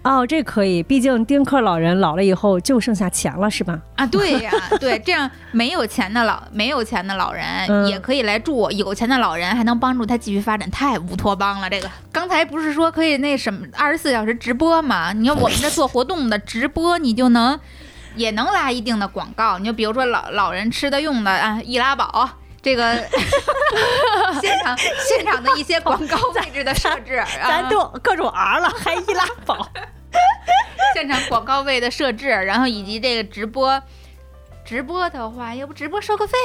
[0.04, 3.78] 哦，这可以，毕竟丁克老人老了以后就剩下钱了，是吧？
[3.96, 4.06] 啊。
[4.06, 11.70] 对呀， 对，这样没有钱的老没有钱的老人嗯也可以来住，有钱的老人还能帮助他继续发展，太乌托邦了。
[11.70, 15.12] 这个刚才不是说可以那什么二十四小时直播吗？
[15.12, 17.60] 你看我们这做活动的直播，你就能。
[18.16, 22.28] 也能拉一定的广告，你就比如说老老人吃的用的啊，易拉宝
[22.68, 23.02] 这个
[24.42, 29.66] 现场现场的一些广告位置的设置， 咱啊、都各种 R 了，还易拉宝。
[30.94, 33.82] 现场广告位的设置，然后以及这个直播，
[34.66, 36.36] 直播的话，要不直播收个费？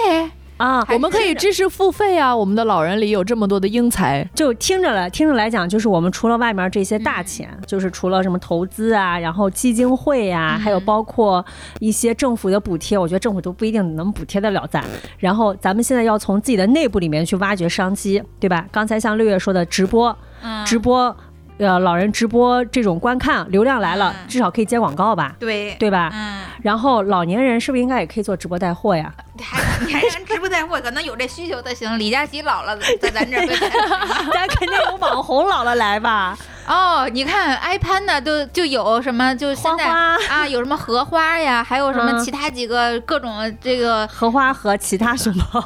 [0.62, 2.34] 啊，我们可以是知识付费啊！
[2.36, 11.44] 我们的老人里有这么多的英才，就听着来听着来讲，就是我们除了外面这些大嗯钱，就是除了什么投资啊，然后基金会呀、嗯还有包括
[11.80, 14.84] 一些政府的补贴，我觉得政府都不一定能补贴得了咱。
[15.18, 18.64] 然后咱们现在要从自己的内部里面去挖掘商机，对吧？
[18.70, 21.16] 刚才像六月说的直播，嗯，直播，
[21.62, 26.10] 呃，老人直播这种观看流量来了，嗯至少可以接广告吧，对对吧？
[26.12, 29.12] 嗯，然后老年人是不是应该也可以做直播带货呀？
[29.40, 31.98] 还你还让直播带货，可能有这需求才行。
[31.98, 33.46] 李佳琦老了，在咱这儿
[34.32, 36.36] 咱肯定有网红老了来吧，
[36.66, 45.44] 哦，你看 iPad 呢，都就有什么，就现在啊，有什么荷花呀，还有什么嗯其他几个各种这个荷花和其他什么？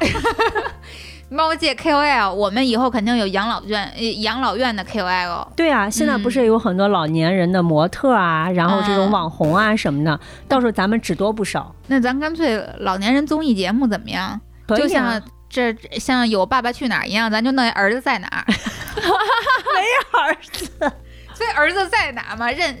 [1.29, 5.47] 猫界 KOL，我们以后肯定有养老院呃养老院的 KOL。
[5.55, 10.17] 对啊，现在不是有很多老年人的模特啊，然后这种嗯网红啊什么的，
[10.47, 11.73] 到时候咱们只多不少。
[11.87, 14.39] 那咱干脆老年人综艺节目怎么样？
[14.67, 18.45] 可以啊就像这像有《爸爸去哪儿》一样，咱就弄一儿子在哪儿，
[20.13, 20.65] 儿子，
[21.35, 22.73] 所以儿子在哪儿嘛，认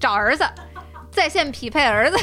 [0.00, 0.44] 找儿子，
[1.12, 2.16] 在线匹配儿子。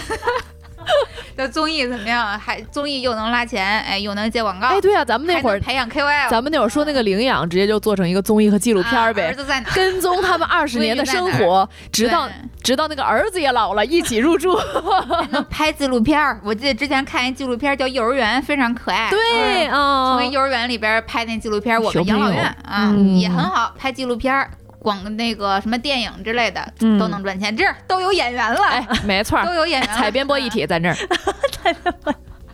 [1.37, 2.37] 这综艺怎么样？
[2.39, 9.69] 还综艺又能拉钱，哎，又能接广告，哎，对啊，咱们那会儿，培养 KOL，咱们那会儿说那个领养，直接就做成一个综艺和纪录片儿啊儿呗，子在哪？
[9.73, 12.29] 跟踪他们二十 年的生活，直到
[12.63, 14.57] 直到那个儿子也老了，一起入住。
[15.31, 16.39] 能拍纪录片儿。
[16.43, 19.09] 我记得之前看一纪录片儿叫《幼儿园》，非常可爱。
[19.09, 24.49] 对嗯，从幼儿园里边拍那纪录片儿，我们养老院啊、嗯也很好，拍纪录片儿、
[24.81, 27.55] 广那个什么电影之类的、嗯都能赚钱。
[27.55, 29.89] 这儿都有演员了，哎，没错儿 都，有演员。
[29.95, 30.95] 采编播一体在这儿。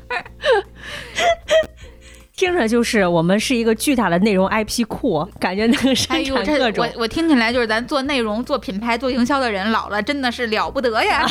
[2.36, 7.02] 听着就是我们是一个巨大的内容 IP 库，感觉能生哎呦，产各种这我。
[7.02, 11.26] 我听起来就是咱做内容、做品牌、做营销的人，老了真的是了不得呀！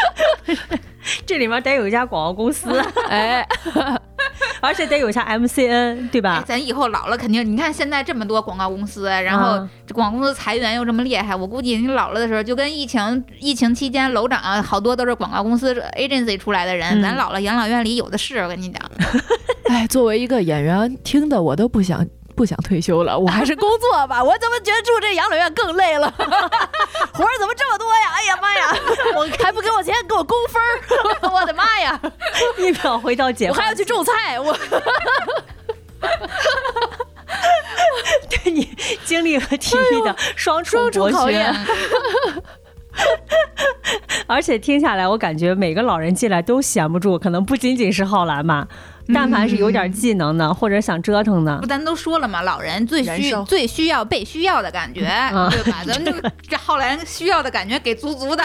[1.26, 2.70] 这里面得有一家广告公司，
[3.08, 3.46] 哎，
[4.60, 6.44] 而且得有一家 MCN，对哎吧？
[6.46, 18.90] 咱以后老了肯定，你看现在这么多广告公司，然后广告公司裁员又这么厉害，我估计你老了的时候，就跟疫情疫情期间楼长啊好多都是广告公司 agency 出来的人，嗯咱老了养老院里有的是，我跟你讲。
[19.68, 22.06] 哎，作为一个演员，听的我都不想
[22.40, 24.24] 不想退休了， 我还是工作吧。
[24.24, 26.10] 我怎么觉得住这养老院更累了？
[26.16, 28.12] 活儿怎么这么多呀？
[28.16, 28.74] 哎呀妈呀！
[29.14, 31.28] 我还不给我钱，给我工分儿！
[31.30, 32.00] 我的妈呀！
[32.56, 34.56] 一秒回到解放我还要去种菜，我
[38.30, 38.74] 对你
[39.04, 41.54] 精力和体力的双重考验。
[44.30, 48.68] 而且听下来，我感觉每个老人进来都闲不住，可能不仅仅是浩然吧。
[49.12, 55.04] 但凡是有点技能的，或者想折腾的不，，咱都说了嘛，老人最需最需要被需要的感觉，
[55.34, 55.82] 嗯对吧？
[55.84, 58.44] 咱们 这这浩然需要的感觉给足足的。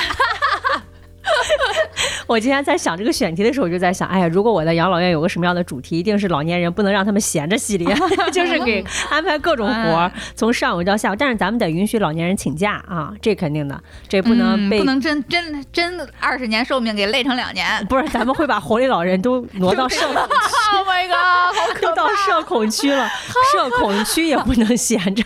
[2.28, 7.96] 我今天在想这个选题的时候，我就在想，哎呀，如果我在养老院有个什么样的主题，一定是老年人不能让他们闲着系列，
[8.34, 11.16] 就是给安排各种活儿，从上午到下午。
[11.16, 14.78] 但是咱们得允许老年人请假啊，这肯定的，这不能被。
[14.78, 17.86] 嗯不能真真真二十年寿命给累成两年。
[17.88, 20.30] 不是，咱们会把活力老人都挪到社恐区
[20.76, 21.82] Oh my god！
[21.82, 23.08] 都到社恐区了，
[23.54, 25.24] 社恐区也不能闲着，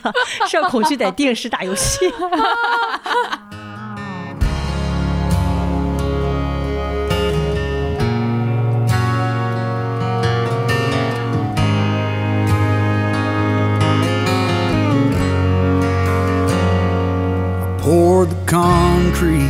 [0.48, 2.00] 社恐区得定时打游戏。
[18.20, 19.50] Poured the concrete,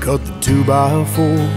[0.00, 1.48] cut the two by fours,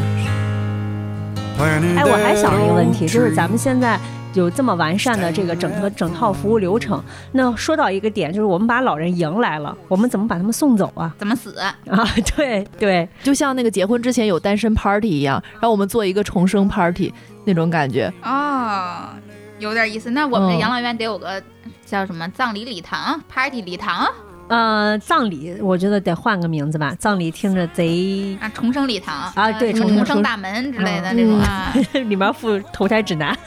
[1.57, 3.99] planted 哎，我还想了一个问题，就是咱们现在
[4.36, 11.11] 有这么完善的这个整个整套服务流程，那说到一个点，就是我们把老人迎来了，我们怎么把他们送走啊？
[11.17, 11.57] 怎么死？
[11.57, 11.75] 啊，
[12.38, 17.11] 对对，就像那个结婚之前有单身 party 一样，让我们做一个重生 party
[17.45, 18.13] 那种感觉。
[18.21, 19.09] 哦，
[19.57, 20.11] 有点意思。
[20.11, 21.41] 那我们这嗯养老院得有个
[21.84, 24.07] 叫什么葬礼礼堂、party 礼堂
[24.47, 31.73] 呃，葬礼我觉得得换个名字吧，葬礼听着贼，啊，重生礼堂啊对重重生生大门之类的嗯这种啊。
[32.07, 33.37] 里面附投胎指南。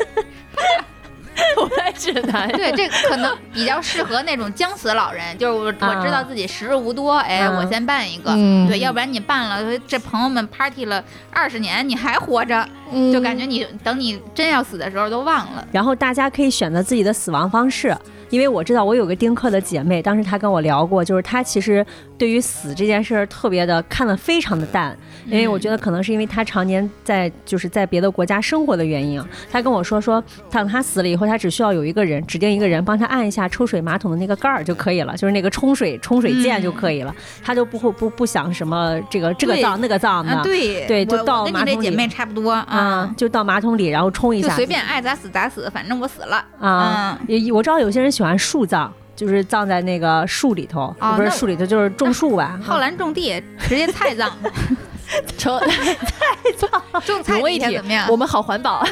[1.57, 8.31] 投胎指南，对，这可能比较适合那种将死老人，就是我我啊知道自己时日无多，哎，嗯我先办一个。
[8.35, 15.67] 嗯对，要不然你办了，这朋友们 party 了二十年，你还活着，嗯就感觉你等你真要死的时候都忘了。
[15.73, 17.97] 然后大家可以选择自己的死亡方式，
[18.31, 21.85] 因为我知道我有个丁克的姐妹，当时她跟我聊过，就是她其实
[22.17, 29.29] 对于死这件事儿特别的看得非常的淡，因为我觉得可能是因为她常年在就是在别的国家生活的原因啊。
[29.51, 40.43] 她跟我说说，等她死了以后，她只需要有一个人指定一个人帮她按一下抽水马桶的那个盖儿就可以了，就是那个冲水冲水键就可以了，她就不会不不想什么这个这个对脏那个脏的啊，。
[40.45, 46.45] 对对就到马桶里姐妹差不多啊啊，，就到马桶里，然后冲一下，就随便爱咋死咋死，反正我死了。
[46.61, 52.61] 啊，也我知道有些人喜欢树葬，就是葬在那个树里头，不是树里头，就是种树吧。
[52.63, 54.31] 浩然种地，直接菜葬，
[55.39, 55.59] 成
[57.07, 58.07] 种菜融为一体底下怎么样？
[58.11, 58.85] 我们好环保，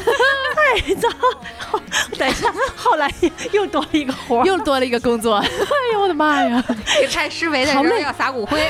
[2.19, 3.13] 等一下，后来
[3.53, 4.47] 又多了一个活儿。
[4.47, 5.35] 又多了一个工作。
[5.35, 5.47] 哎
[5.93, 6.65] 呦我的妈呀！
[6.99, 8.67] 给菜施肥的时候好累要撒骨灰，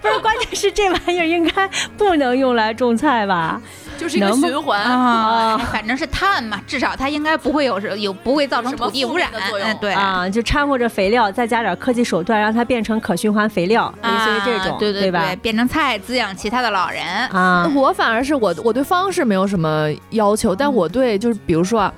[0.00, 3.60] 不是，关键是这玩意儿应该不能用来种菜吧？
[3.98, 4.80] 就是一个循环。
[4.80, 15.34] 啊，反正是碳嘛，至少它应该不会有有不会造成什么土地污染的作用嗯，对啊，就掺和着肥料，再加点科技手段，让它变成可循环肥料，类似于这种，啊对对吧？
[15.42, 17.04] 变成菜滋养其他的老人。
[17.28, 21.92] 啊，我反而是我我对方式没有什么要求，但我对就是比如说啊，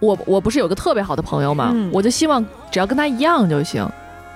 [0.00, 3.86] 我我不是有个特别好的朋友嘛，嗯我就希望只要跟他一样就行。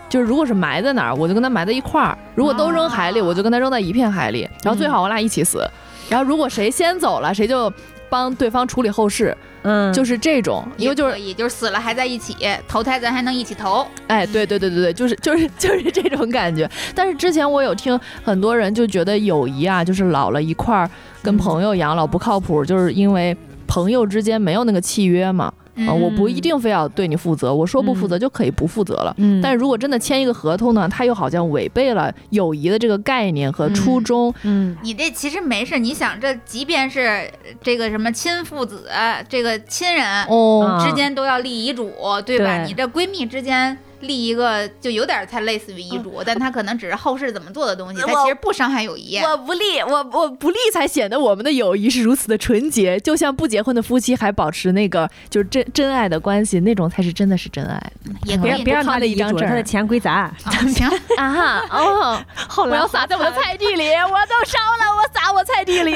[0.09, 4.49] 就是如果是埋在哪儿，我就跟他埋在一块儿；如果都扔海里，啊我就跟他扔在一片海里。
[4.63, 5.63] 然后最好我俩一起死。
[6.09, 7.73] 然后如果谁先走了，谁就
[8.09, 10.67] 帮对方处理后事，嗯，就是这种。
[10.79, 12.35] 因为就是也，就是死了还在一起，
[12.67, 13.87] 投胎咱还能一起投。
[14.07, 16.69] 哎，对对对对对，就是就是 就是这种感觉。
[16.95, 20.89] 但是之前我有听很多人就觉得友谊啊，就是老了一块儿
[21.23, 23.37] 跟朋友养老不靠谱，就是因为
[23.67, 25.53] 朋友之间没有那个契约嘛。
[25.87, 29.15] 啊，我不一定非要对你负责，我说不负责就可以不负责了。
[29.19, 34.35] 嗯，但是如果真的签一个合同呢，他又好像违背了友谊的这个概念和初衷。
[34.43, 37.31] 嗯你这其实没事，你想这即便是
[37.63, 38.89] 这个什么亲父子，
[39.29, 41.93] 这个亲人哦，啊之间都要立遗嘱，
[42.25, 42.59] 对吧？
[42.59, 49.19] 对你这闺蜜之间立一个，就有点太类似于遗嘱，但他可能只是后世怎么做的东西，他其实不伤害友谊。
[49.19, 57.81] 我不立，我我不立，才显得我们的友谊是如此的纯洁，就像不结婚的夫妻还保持那个就是真真爱的关系，那种才是真的是真爱。
[58.25, 60.13] 也可以别别让他看了立遗嘱，一张证他的钱归咱。
[60.13, 60.35] 啊。
[60.75, 60.87] 行，
[61.17, 65.95] 啊哈哦，后来我要撒在我的菜地里，我都烧了，我撒我菜地里，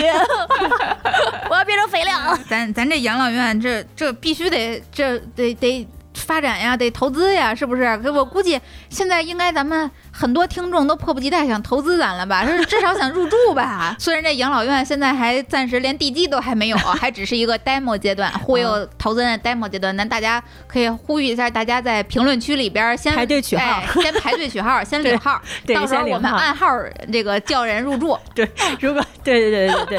[1.51, 2.13] 我要变成肥料。
[2.49, 5.87] 咱咱这养老院这这必须得这得得
[6.23, 7.99] 发展呀，得投资呀，是不是？
[7.99, 8.59] 可我估计
[8.89, 12.47] 现在应该咱们很多听众都迫不及待想投资咱了吧？
[12.47, 13.95] 是至少想入住吧？
[14.01, 26.67] 虽然这养老院现在还暂时连地基都还没有，还只是一个 demo 阶段，忽悠投资人的 demo 阶段，那大家可以呼吁一下，大家在评论区里边先排队取号哎先排队取号， 先领号，对到时候我们按号
[27.13, 28.17] 这个叫人入住。
[28.35, 28.49] 对
[28.81, 29.99] 如果对对对对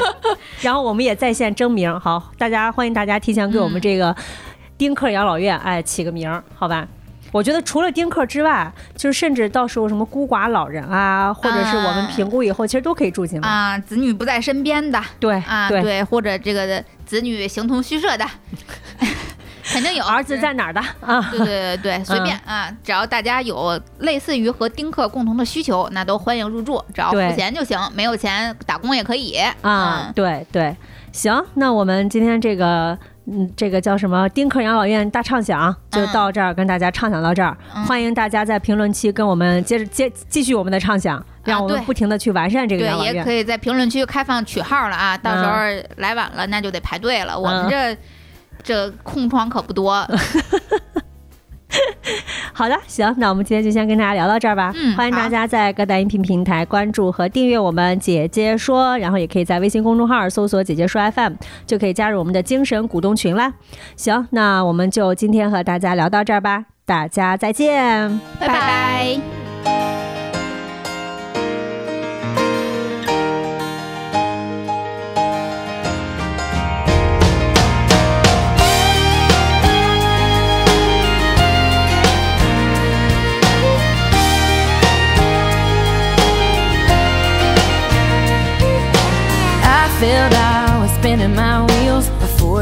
[0.60, 4.14] 然后我们也在线征名，好，大家欢迎大家提前给我们这个
[4.76, 6.86] 丁克养老院哎起个名儿，好吧？
[7.32, 13.48] 我觉得除了丁克之外，就是甚至到时候什么孤寡老人啊，或者是我们评估以后，其实都可以住进来。
[13.48, 18.24] 啊，子女不在身边的对啊，对，对，或者这个子女形同虚设的，
[19.66, 20.04] 肯定有。
[20.04, 20.80] 儿子在哪儿的？
[21.00, 21.28] 啊？
[21.32, 29.34] 对对对对，随便啊，只要大家有类似于和丁克共同的需求，那都欢迎入住，只要付钱就行，没有钱打工也可以。
[29.62, 30.12] 啊，嗯。
[30.14, 30.76] 对对，
[31.10, 32.96] 行，那我们今天这个。
[33.26, 37.56] 嗯，这个叫什么丁克养老院大畅想就到这儿，跟大家畅想到这儿。
[37.74, 43.14] 嗯欢迎大家在评论区跟我们接着接继续我们的畅想，让我们不停的去完善这个养，老院。
[43.14, 45.52] 也可以在评论区开放取号了啊，到时候
[45.96, 47.38] 来晚了那就得排队了。
[47.38, 47.96] 我们嗯这
[48.62, 50.06] 这空窗可不多，
[52.52, 54.72] 好的，行，那我们今天就先跟大家聊到这儿吧。
[54.74, 61.32] 嗯欢迎大家在各大音频平台关注和订阅我们“姐姐说”，然后也可以在微信公众号搜索“姐姐说 FM”，
[61.66, 63.52] 就可以加入我们的精神股东群啦。
[63.96, 68.20] 行，那我们就今天和大家聊到这儿吧，大家再见。
[68.38, 69.43] 拜拜。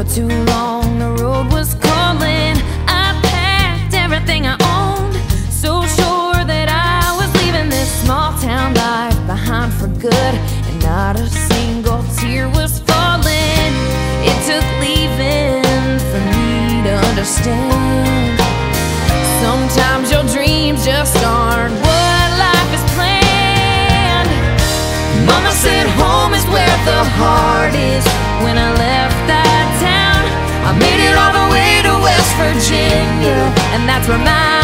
[0.03, 0.99] Before too long.
[0.99, 2.55] The road was calling.
[2.87, 5.15] I packed everything I owned,
[5.51, 11.19] so sure that I was leaving this small town life behind for good, and not
[11.19, 13.73] a single tear was falling.
[14.25, 18.42] It took leaving for me to understand.
[32.43, 33.39] Virginia,
[33.71, 34.62] and that's where my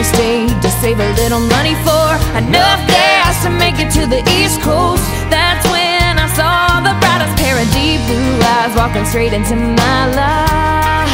[0.00, 0.06] To
[0.80, 5.04] save a little money for enough gas to make it to the East Coast.
[5.28, 10.00] That's when I saw the brightest pair of deep blue eyes walking straight into my
[10.16, 11.12] life.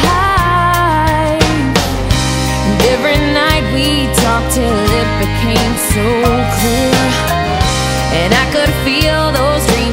[2.63, 6.07] And every night we talked till it became so
[6.55, 7.11] clear.
[8.23, 9.86] And I could feel those dreams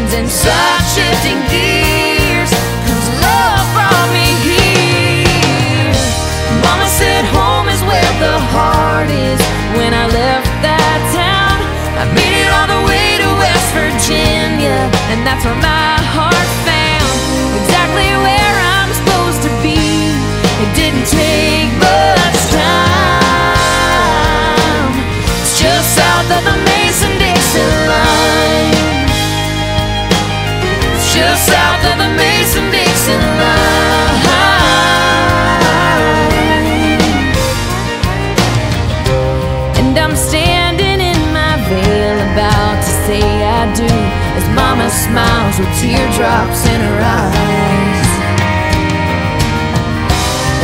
[45.04, 48.08] smiles with teardrops in her eyes.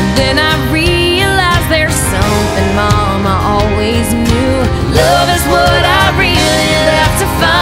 [0.01, 4.55] And then I realize there's something Mama always knew.
[4.97, 7.61] Love is what I really left to find.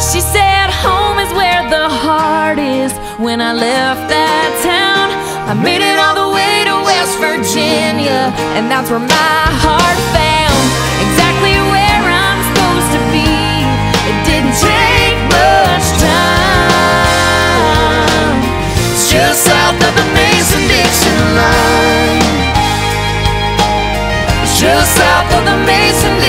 [0.00, 2.92] She said home is where the heart is.
[3.18, 5.12] When I left that town,
[5.50, 10.25] I made it all the way to West Virginia, and that's where my heart found
[24.66, 26.25] just south of the Mason